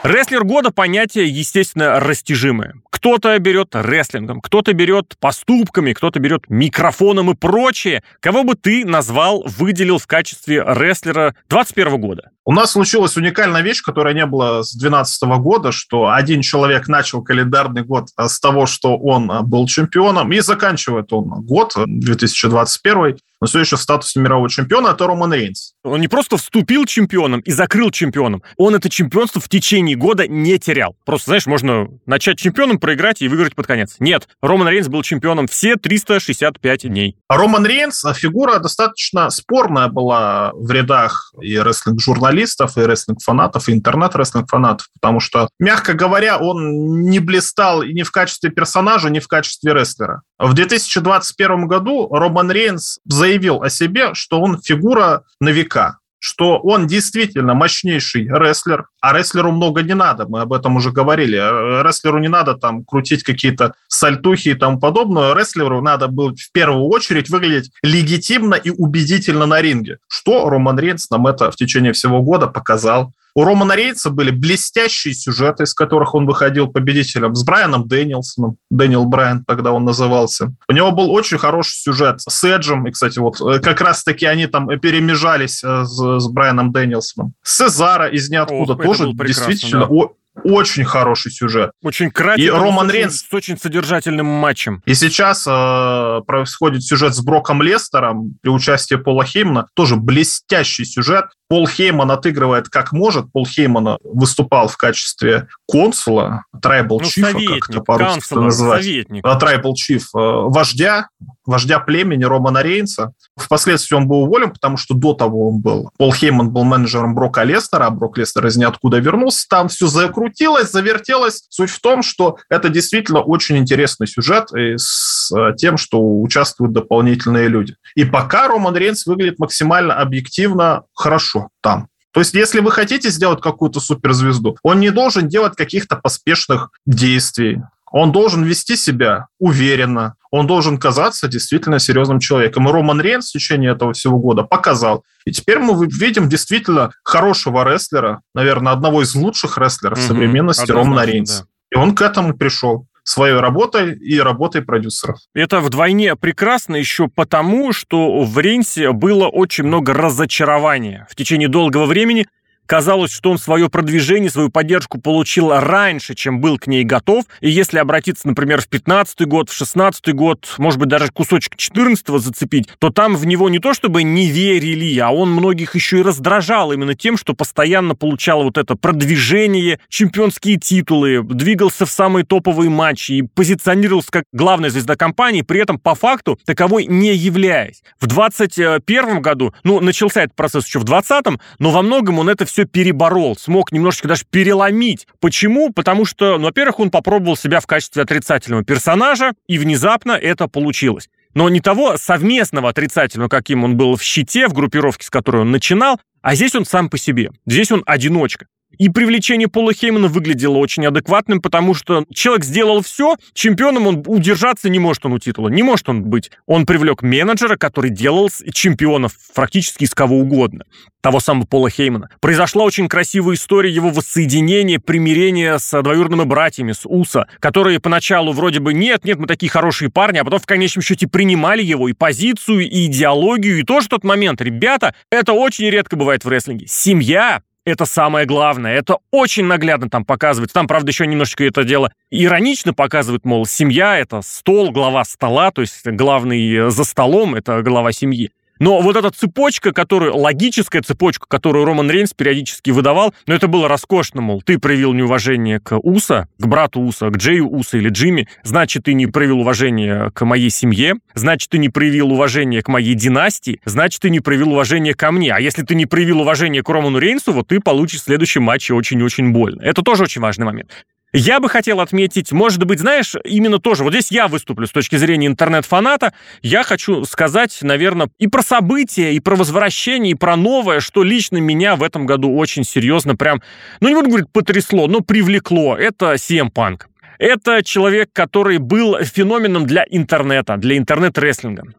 Рестлер 0.03 0.43
года 0.43 0.71
понятие, 0.71 1.27
естественно, 1.29 1.99
растяжимое. 1.99 2.73
Кто-то 3.01 3.39
берет 3.39 3.69
рестлингом, 3.73 4.41
кто-то 4.41 4.73
берет 4.73 5.15
поступками, 5.19 5.93
кто-то 5.93 6.19
берет 6.19 6.43
микрофоном 6.49 7.31
и 7.31 7.33
прочее. 7.33 8.03
Кого 8.19 8.43
бы 8.43 8.53
ты 8.53 8.85
назвал, 8.85 9.43
выделил 9.47 9.97
в 9.97 10.05
качестве 10.05 10.63
рестлера 10.63 11.33
21 11.49 11.99
года? 11.99 12.29
У 12.45 12.53
нас 12.53 12.73
случилась 12.73 13.17
уникальная 13.17 13.63
вещь, 13.63 13.81
которая 13.81 14.13
не 14.13 14.27
была 14.27 14.61
с 14.61 14.73
2012 14.73 15.23
года, 15.41 15.71
что 15.71 16.11
один 16.11 16.41
человек 16.41 16.87
начал 16.87 17.23
календарный 17.23 17.83
год 17.83 18.09
с 18.15 18.39
того, 18.39 18.67
что 18.67 18.95
он 18.95 19.31
был 19.45 19.65
чемпионом, 19.65 20.31
и 20.31 20.39
заканчивает 20.39 21.11
он 21.11 21.43
год 21.43 21.73
2021 21.75 23.17
но 23.41 23.47
все 23.47 23.59
еще 23.59 23.75
в 23.75 23.81
статусе 23.81 24.19
мирового 24.19 24.49
чемпиона, 24.49 24.89
это 24.89 25.07
Роман 25.07 25.33
Рейнс. 25.33 25.73
Он 25.83 25.99
не 25.99 26.07
просто 26.07 26.37
вступил 26.37 26.85
чемпионом 26.85 27.39
и 27.39 27.51
закрыл 27.51 27.89
чемпионом, 27.89 28.43
он 28.55 28.75
это 28.75 28.87
чемпионство 28.89 29.41
в 29.41 29.49
течение 29.49 29.95
года 29.95 30.27
не 30.27 30.59
терял. 30.59 30.95
Просто, 31.05 31.31
знаешь, 31.31 31.47
можно 31.47 31.87
начать 32.05 32.37
чемпионом, 32.37 32.79
проиграть 32.91 33.21
и 33.21 33.27
выиграть 33.29 33.55
под 33.55 33.67
конец. 33.67 33.95
Нет, 33.99 34.27
Роман 34.41 34.67
Рейнс 34.67 34.89
был 34.89 35.01
чемпионом 35.01 35.47
все 35.47 35.77
365 35.77 36.89
дней. 36.89 37.15
Роман 37.29 37.65
Рейнс, 37.65 38.03
а 38.03 38.13
фигура 38.13 38.59
достаточно 38.59 39.29
спорная 39.29 39.87
была 39.87 40.51
в 40.53 40.69
рядах 40.71 41.33
и 41.41 41.57
рестлинг-журналистов, 41.57 42.77
и 42.77 42.81
рестлинг-фанатов, 42.81 43.69
и 43.69 43.71
интернет-рестлинг-фанатов, 43.71 44.89
потому 44.99 45.21
что, 45.21 45.47
мягко 45.57 45.93
говоря, 45.93 46.37
он 46.37 47.09
не 47.09 47.19
блистал 47.19 47.83
ни 47.83 48.03
в 48.03 48.11
качестве 48.11 48.49
персонажа, 48.49 49.09
ни 49.09 49.19
в 49.19 49.29
качестве 49.29 49.73
рестлера. 49.73 50.23
В 50.37 50.53
2021 50.53 51.67
году 51.67 52.09
Роман 52.11 52.51
Рейнс 52.51 52.99
заявил 53.05 53.61
о 53.61 53.69
себе, 53.69 54.13
что 54.15 54.41
он 54.41 54.59
фигура 54.61 55.23
на 55.39 55.49
века, 55.49 55.99
что 56.21 56.59
он 56.59 56.85
действительно 56.85 57.55
мощнейший 57.55 58.27
рестлер, 58.27 58.85
а 59.01 59.17
рестлеру 59.17 59.51
много 59.51 59.81
не 59.81 59.95
надо, 59.95 60.27
мы 60.27 60.41
об 60.41 60.53
этом 60.53 60.75
уже 60.75 60.91
говорили. 60.91 61.35
Рестлеру 61.83 62.19
не 62.19 62.27
надо 62.27 62.53
там 62.53 62.85
крутить 62.85 63.23
какие-то 63.23 63.73
сальтухи 63.87 64.49
и 64.49 64.53
тому 64.53 64.79
подобное. 64.79 65.33
Рестлеру 65.33 65.81
надо 65.81 66.07
было 66.07 66.31
в 66.35 66.51
первую 66.53 66.85
очередь 66.85 67.31
выглядеть 67.31 67.71
легитимно 67.81 68.53
и 68.53 68.69
убедительно 68.69 69.47
на 69.47 69.61
ринге. 69.61 69.97
Что 70.07 70.47
Роман 70.47 70.77
Рейнс 70.77 71.09
нам 71.09 71.25
это 71.25 71.49
в 71.49 71.55
течение 71.55 71.91
всего 71.91 72.21
года 72.21 72.45
показал. 72.45 73.13
У 73.33 73.43
Романа 73.43 73.75
Рейнса 73.75 74.09
были 74.09 74.31
блестящие 74.31 75.13
сюжеты, 75.13 75.63
из 75.63 75.73
которых 75.73 76.15
он 76.15 76.25
выходил 76.25 76.67
победителем 76.67 77.35
с 77.35 77.43
Брайаном 77.43 77.87
Дэнилсоном. 77.87 78.57
Дэниел 78.69 79.05
Брайан 79.05 79.45
тогда 79.45 79.71
он 79.71 79.85
назывался. 79.85 80.53
У 80.67 80.73
него 80.73 80.91
был 80.91 81.11
очень 81.11 81.37
хороший 81.37 81.73
сюжет 81.73 82.21
с 82.21 82.43
Эджем. 82.43 82.87
И, 82.87 82.91
кстати, 82.91 83.19
вот 83.19 83.39
э, 83.41 83.59
как 83.59 83.81
раз-таки 83.81 84.25
они 84.25 84.47
там 84.47 84.67
перемежались 84.79 85.63
э, 85.63 85.85
с, 85.85 86.19
с 86.19 86.27
Брайаном 86.27 86.71
Дэнилсоном. 86.71 87.33
Сезара 87.43 88.07
из 88.07 88.29
ниоткуда 88.29 88.73
О, 88.73 88.75
тоже 88.75 89.13
действительно 89.13 89.87
да 89.87 90.07
очень 90.43 90.85
хороший 90.85 91.31
сюжет. 91.31 91.71
Очень 91.83 92.11
кратко. 92.11 92.41
И 92.41 92.49
Роман 92.49 92.89
с 92.89 92.91
Рейнс... 92.91 93.27
С 93.29 93.33
очень 93.33 93.57
содержательным 93.57 94.25
матчем. 94.25 94.81
И 94.85 94.93
сейчас 94.93 95.45
э, 95.47 96.21
происходит 96.25 96.83
сюжет 96.83 97.13
с 97.13 97.21
Броком 97.21 97.61
Лестером 97.61 98.35
при 98.41 98.49
участии 98.49 98.95
Пола 98.95 99.25
Хеймана. 99.25 99.67
Тоже 99.73 99.95
блестящий 99.95 100.85
сюжет. 100.85 101.25
Пол 101.49 101.67
Хейман 101.67 102.09
отыгрывает 102.11 102.69
как 102.69 102.93
может. 102.93 103.31
Пол 103.33 103.45
Хейман 103.45 103.97
выступал 104.03 104.69
в 104.69 104.77
качестве 104.77 105.47
консула, 105.67 106.45
трайбл 106.61 107.01
ну, 107.01 107.05
чифа, 107.05 107.33
как 107.33 107.69
это 107.69 107.81
по-русски 107.81 108.33
называть. 108.35 108.83
Советник. 108.83 109.23
Трайбл 109.37 109.75
чиф, 109.75 110.07
вождя, 110.13 111.09
вождя 111.51 111.79
племени 111.79 112.23
Романа 112.23 112.63
Рейнса. 112.63 113.11
Впоследствии 113.37 113.95
он 113.95 114.07
был 114.07 114.23
уволен, 114.23 114.51
потому 114.51 114.77
что 114.77 114.95
до 114.95 115.13
того 115.13 115.49
он 115.49 115.59
был. 115.59 115.91
Пол 115.97 116.13
Хейман 116.13 116.49
был 116.49 116.63
менеджером 116.63 117.13
Брока 117.13 117.43
Лестера, 117.43 117.85
а 117.85 117.89
Брок 117.91 118.17
Лестер 118.17 118.47
из 118.47 118.57
ниоткуда 118.57 118.97
вернулся. 118.99 119.45
Там 119.49 119.67
все 119.67 119.87
закрутилось, 119.87 120.71
завертелось. 120.71 121.43
Суть 121.49 121.69
в 121.69 121.81
том, 121.81 122.01
что 122.01 122.37
это 122.49 122.69
действительно 122.69 123.19
очень 123.19 123.57
интересный 123.57 124.07
сюжет 124.07 124.51
и 124.55 124.77
с 124.77 125.31
э, 125.35 125.53
тем, 125.57 125.77
что 125.77 125.99
участвуют 126.21 126.73
дополнительные 126.73 127.49
люди. 127.49 127.75
И 127.95 128.05
пока 128.05 128.47
Роман 128.47 128.75
Рейнс 128.75 129.05
выглядит 129.05 129.37
максимально 129.37 129.95
объективно 129.95 130.83
хорошо 130.93 131.49
там. 131.61 131.87
То 132.13 132.19
есть, 132.19 132.33
если 132.33 132.59
вы 132.59 132.71
хотите 132.71 133.09
сделать 133.09 133.41
какую-то 133.41 133.79
суперзвезду, 133.79 134.57
он 134.63 134.79
не 134.79 134.89
должен 134.89 135.27
делать 135.27 135.55
каких-то 135.55 135.95
поспешных 135.95 136.69
действий. 136.85 137.61
Он 137.91 138.11
должен 138.11 138.43
вести 138.43 138.75
себя 138.75 139.27
уверенно, 139.39 140.15
он 140.31 140.47
должен 140.47 140.77
казаться 140.77 141.27
действительно 141.27 141.77
серьезным 141.77 142.19
человеком. 142.19 142.67
И 142.67 142.71
Роман 142.71 143.01
Рейнс 143.01 143.29
в 143.29 143.33
течение 143.33 143.71
этого 143.71 143.93
всего 143.93 144.17
года 144.17 144.43
показал. 144.43 145.03
И 145.25 145.31
теперь 145.31 145.59
мы 145.59 145.85
видим 145.87 146.29
действительно 146.29 146.91
хорошего 147.03 147.69
рестлера, 147.69 148.21
наверное, 148.33 148.71
одного 148.73 149.01
из 149.01 149.13
лучших 149.13 149.57
рестлеров 149.57 149.99
угу, 149.99 150.07
современности, 150.07 150.71
Романа 150.71 151.05
Рейнса. 151.05 151.43
Да. 151.43 151.47
И 151.71 151.75
он 151.77 151.95
к 151.95 152.01
этому 152.01 152.33
пришел 152.33 152.87
своей 153.03 153.35
работой 153.35 153.97
и 153.97 154.19
работой 154.19 154.61
продюсеров. 154.61 155.17
Это 155.33 155.59
вдвойне 155.59 156.15
прекрасно 156.15 156.75
еще 156.75 157.07
потому, 157.07 157.73
что 157.73 158.23
в 158.23 158.39
Рейнсе 158.39 158.91
было 158.91 159.27
очень 159.27 159.65
много 159.65 159.93
разочарования 159.93 161.07
в 161.09 161.15
течение 161.15 161.47
долгого 161.47 161.85
времени, 161.85 162.27
Казалось, 162.71 163.11
что 163.11 163.31
он 163.31 163.37
свое 163.37 163.67
продвижение, 163.67 164.29
свою 164.29 164.47
поддержку 164.47 164.97
получил 164.97 165.51
раньше, 165.51 166.15
чем 166.15 166.39
был 166.39 166.57
к 166.57 166.67
ней 166.67 166.85
готов. 166.85 167.25
И 167.41 167.49
если 167.49 167.79
обратиться, 167.79 168.25
например, 168.25 168.61
в 168.61 168.69
15 168.69 169.27
год, 169.27 169.49
в 169.49 169.53
16 169.53 170.13
год, 170.13 170.55
может 170.57 170.79
быть, 170.79 170.87
даже 170.87 171.09
кусочек 171.09 171.57
14 171.57 172.07
зацепить, 172.21 172.69
то 172.79 172.89
там 172.89 173.17
в 173.17 173.25
него 173.25 173.49
не 173.49 173.59
то 173.59 173.73
чтобы 173.73 174.03
не 174.03 174.29
верили, 174.29 174.97
а 174.99 175.09
он 175.09 175.31
многих 175.31 175.75
еще 175.75 175.99
и 175.99 176.01
раздражал 176.01 176.71
именно 176.71 176.95
тем, 176.95 177.17
что 177.17 177.33
постоянно 177.33 177.93
получал 177.93 178.43
вот 178.43 178.57
это 178.57 178.77
продвижение, 178.77 179.81
чемпионские 179.89 180.55
титулы, 180.55 181.23
двигался 181.23 181.85
в 181.85 181.91
самые 181.91 182.23
топовые 182.23 182.69
матчи 182.69 183.11
и 183.11 183.21
позиционировался 183.23 184.11
как 184.11 184.23
главная 184.31 184.69
звезда 184.69 184.95
компании, 184.95 185.41
при 185.41 185.59
этом 185.59 185.77
по 185.77 185.93
факту 185.93 186.39
таковой 186.45 186.85
не 186.85 187.13
являясь. 187.15 187.83
В 187.99 188.07
21 188.07 189.21
году, 189.21 189.53
ну, 189.65 189.81
начался 189.81 190.23
этот 190.23 190.37
процесс 190.37 190.65
еще 190.65 190.79
в 190.79 190.85
20-м, 190.85 191.41
но 191.59 191.71
во 191.71 191.81
многом 191.81 192.19
он 192.19 192.29
это 192.29 192.45
все 192.45 192.60
переборол, 192.65 193.35
смог 193.35 193.71
немножечко 193.71 194.07
даже 194.07 194.23
переломить. 194.29 195.07
Почему? 195.19 195.71
Потому 195.71 196.05
что, 196.05 196.37
ну, 196.37 196.45
во-первых, 196.45 196.79
он 196.79 196.91
попробовал 196.91 197.37
себя 197.37 197.59
в 197.59 197.67
качестве 197.67 198.03
отрицательного 198.03 198.63
персонажа, 198.63 199.33
и 199.47 199.57
внезапно 199.57 200.11
это 200.11 200.47
получилось 200.47 201.09
но 201.33 201.49
не 201.49 201.61
того 201.61 201.97
совместного 201.97 202.69
отрицательного, 202.69 203.29
каким 203.29 203.63
он 203.63 203.77
был 203.77 203.95
в 203.95 204.03
щите, 204.03 204.47
в 204.47 204.53
группировке, 204.53 205.05
с 205.05 205.09
которой 205.09 205.43
он 205.43 205.51
начинал, 205.51 205.99
а 206.21 206.35
здесь 206.35 206.55
он 206.55 206.65
сам 206.65 206.89
по 206.89 206.97
себе. 206.97 207.31
Здесь 207.45 207.71
он 207.71 207.83
одиночка. 207.85 208.47
И 208.77 208.89
привлечение 208.89 209.47
Пола 209.47 209.73
Хеймана 209.73 210.07
выглядело 210.07 210.57
очень 210.57 210.85
адекватным, 210.85 211.41
потому 211.41 211.73
что 211.73 212.05
человек 212.13 212.45
сделал 212.45 212.81
все, 212.81 213.15
чемпионом 213.33 213.87
он 213.87 214.03
удержаться 214.05 214.69
не 214.69 214.79
может 214.79 215.05
он 215.05 215.13
у 215.13 215.19
титула, 215.19 215.49
не 215.49 215.63
может 215.63 215.89
он 215.89 216.03
быть. 216.03 216.31
Он 216.45 216.65
привлек 216.65 217.01
менеджера, 217.01 217.57
который 217.57 217.91
делал 217.91 218.29
чемпионов 218.53 219.13
практически 219.33 219.83
из 219.83 219.93
кого 219.93 220.19
угодно 220.19 220.65
того 221.01 221.19
самого 221.19 221.45
Пола 221.45 221.69
Хеймана. 221.69 222.09
Произошла 222.19 222.63
очень 222.63 222.87
красивая 222.87 223.35
история 223.35 223.71
его 223.71 223.89
воссоединения, 223.89 224.79
примирения 224.79 225.57
с 225.57 225.81
двоюродными 225.81 226.23
братьями, 226.23 226.71
с 226.71 226.81
УСА, 226.85 227.27
которые 227.39 227.79
поначалу 227.79 228.31
вроде 228.31 228.59
бы 228.59 228.73
нет, 228.73 229.03
нет, 229.03 229.17
мы 229.17 229.27
такие 229.27 229.49
хорошие 229.49 229.89
парни, 229.89 230.19
а 230.19 230.23
потом 230.23 230.39
в 230.39 230.45
конечном 230.45 230.83
счете 230.83 231.07
принимали 231.07 231.63
его 231.63 231.89
и 231.89 231.93
позицию, 231.93 232.69
и 232.69 232.85
идеологию, 232.85 233.59
и 233.59 233.63
тоже 233.63 233.89
тот 233.89 234.03
момент. 234.03 234.41
Ребята, 234.41 234.93
это 235.09 235.33
очень 235.33 235.69
редко 235.69 235.95
бывает 235.95 236.23
в 236.23 236.29
рестлинге. 236.29 236.67
Семья 236.67 237.41
это 237.65 237.85
самое 237.85 238.25
главное. 238.25 238.75
Это 238.75 238.97
очень 239.11 239.45
наглядно 239.45 239.89
там 239.89 240.05
показывается. 240.05 240.53
Там, 240.53 240.67
правда, 240.67 240.91
еще 240.91 241.05
немножечко 241.05 241.43
это 241.43 241.63
дело 241.63 241.91
иронично 242.09 242.73
показывают, 242.73 243.25
мол, 243.25 243.45
семья— 243.45 243.97
это 243.99 244.21
стол, 244.21 244.71
глава 244.71 245.03
стола, 245.05 245.51
то 245.51 245.61
есть 245.61 245.85
главный 245.85 246.69
за 246.71 246.83
столом— 246.83 247.35
это 247.35 247.61
глава 247.61 247.91
семьи. 247.91 248.31
Но 248.61 248.79
вот 248.79 248.95
эта 248.95 249.09
цепочка, 249.09 249.71
которую, 249.71 250.15
логическая 250.15 250.83
цепочка, 250.83 251.25
которую 251.27 251.65
Роман 251.65 251.89
Рейнс 251.89 252.13
периодически 252.13 252.69
выдавал, 252.69 253.11
ну 253.25 253.33
это 253.33 253.47
было 253.47 253.67
роскошно, 253.67 254.21
мол, 254.21 254.43
ты 254.43 254.59
проявил 254.59 254.93
неуважение 254.93 255.59
к 255.59 255.79
Уса, 255.79 256.27
к 256.37 256.45
брату 256.45 256.79
Уса, 256.79 257.09
к 257.09 257.17
Джею 257.17 257.49
Уса 257.49 257.79
или 257.79 257.89
Джимми, 257.89 258.27
значит, 258.43 258.83
ты 258.83 258.93
не 258.93 259.07
проявил 259.07 259.39
уважение 259.39 260.11
к 260.13 260.23
моей 260.23 260.51
семье, 260.51 260.93
значит, 261.15 261.49
ты 261.49 261.57
не 261.57 261.69
проявил 261.69 262.11
уважение 262.11 262.61
к 262.61 262.67
моей 262.67 262.93
династии, 262.93 263.59
значит, 263.65 263.99
ты 263.99 264.11
не 264.11 264.19
проявил 264.19 264.51
уважение 264.51 264.93
ко 264.93 265.11
мне. 265.11 265.33
А 265.33 265.39
если 265.39 265.63
ты 265.63 265.73
не 265.73 265.87
проявил 265.87 266.21
уважение 266.21 266.61
к 266.61 266.69
Роману 266.69 266.99
Рейнсу, 266.99 267.33
вот 267.33 267.47
ты 267.47 267.61
получишь 267.61 268.01
в 268.01 268.03
следующем 268.03 268.43
матче 268.43 268.75
очень-очень 268.75 269.31
больно. 269.31 269.63
Это 269.63 269.81
тоже 269.81 270.03
очень 270.03 270.21
важный 270.21 270.45
момент. 270.45 270.69
Я 271.13 271.41
бы 271.41 271.49
хотел 271.49 271.81
отметить, 271.81 272.31
может 272.31 272.63
быть, 272.63 272.79
знаешь, 272.79 273.15
именно 273.25 273.59
тоже, 273.59 273.83
вот 273.83 273.91
здесь 273.91 274.11
я 274.11 274.29
выступлю 274.29 274.65
с 274.65 274.71
точки 274.71 274.95
зрения 274.95 275.27
интернет-фаната, 275.27 276.13
я 276.41 276.63
хочу 276.63 277.03
сказать, 277.03 277.57
наверное, 277.61 278.09
и 278.17 278.27
про 278.27 278.41
события, 278.41 279.13
и 279.13 279.19
про 279.19 279.35
возвращение, 279.35 280.13
и 280.13 280.15
про 280.15 280.37
новое, 280.37 280.79
что 280.79 281.03
лично 281.03 281.37
меня 281.37 281.75
в 281.75 281.83
этом 281.83 282.05
году 282.05 282.33
очень 282.33 282.63
серьезно 282.63 283.17
прям, 283.17 283.41
ну 283.81 283.89
не 283.89 283.95
буду 283.95 284.07
говорить 284.07 284.31
потрясло, 284.31 284.87
но 284.87 285.01
привлекло. 285.01 285.75
Это 285.75 286.13
CM 286.13 286.49
Punk. 286.49 286.83
Это 287.19 287.61
человек, 287.61 288.09
который 288.13 288.57
был 288.57 288.97
феноменом 289.03 289.65
для 289.65 289.83
интернета, 289.89 290.55
для 290.55 290.77
интернет-рестлинга 290.77 291.73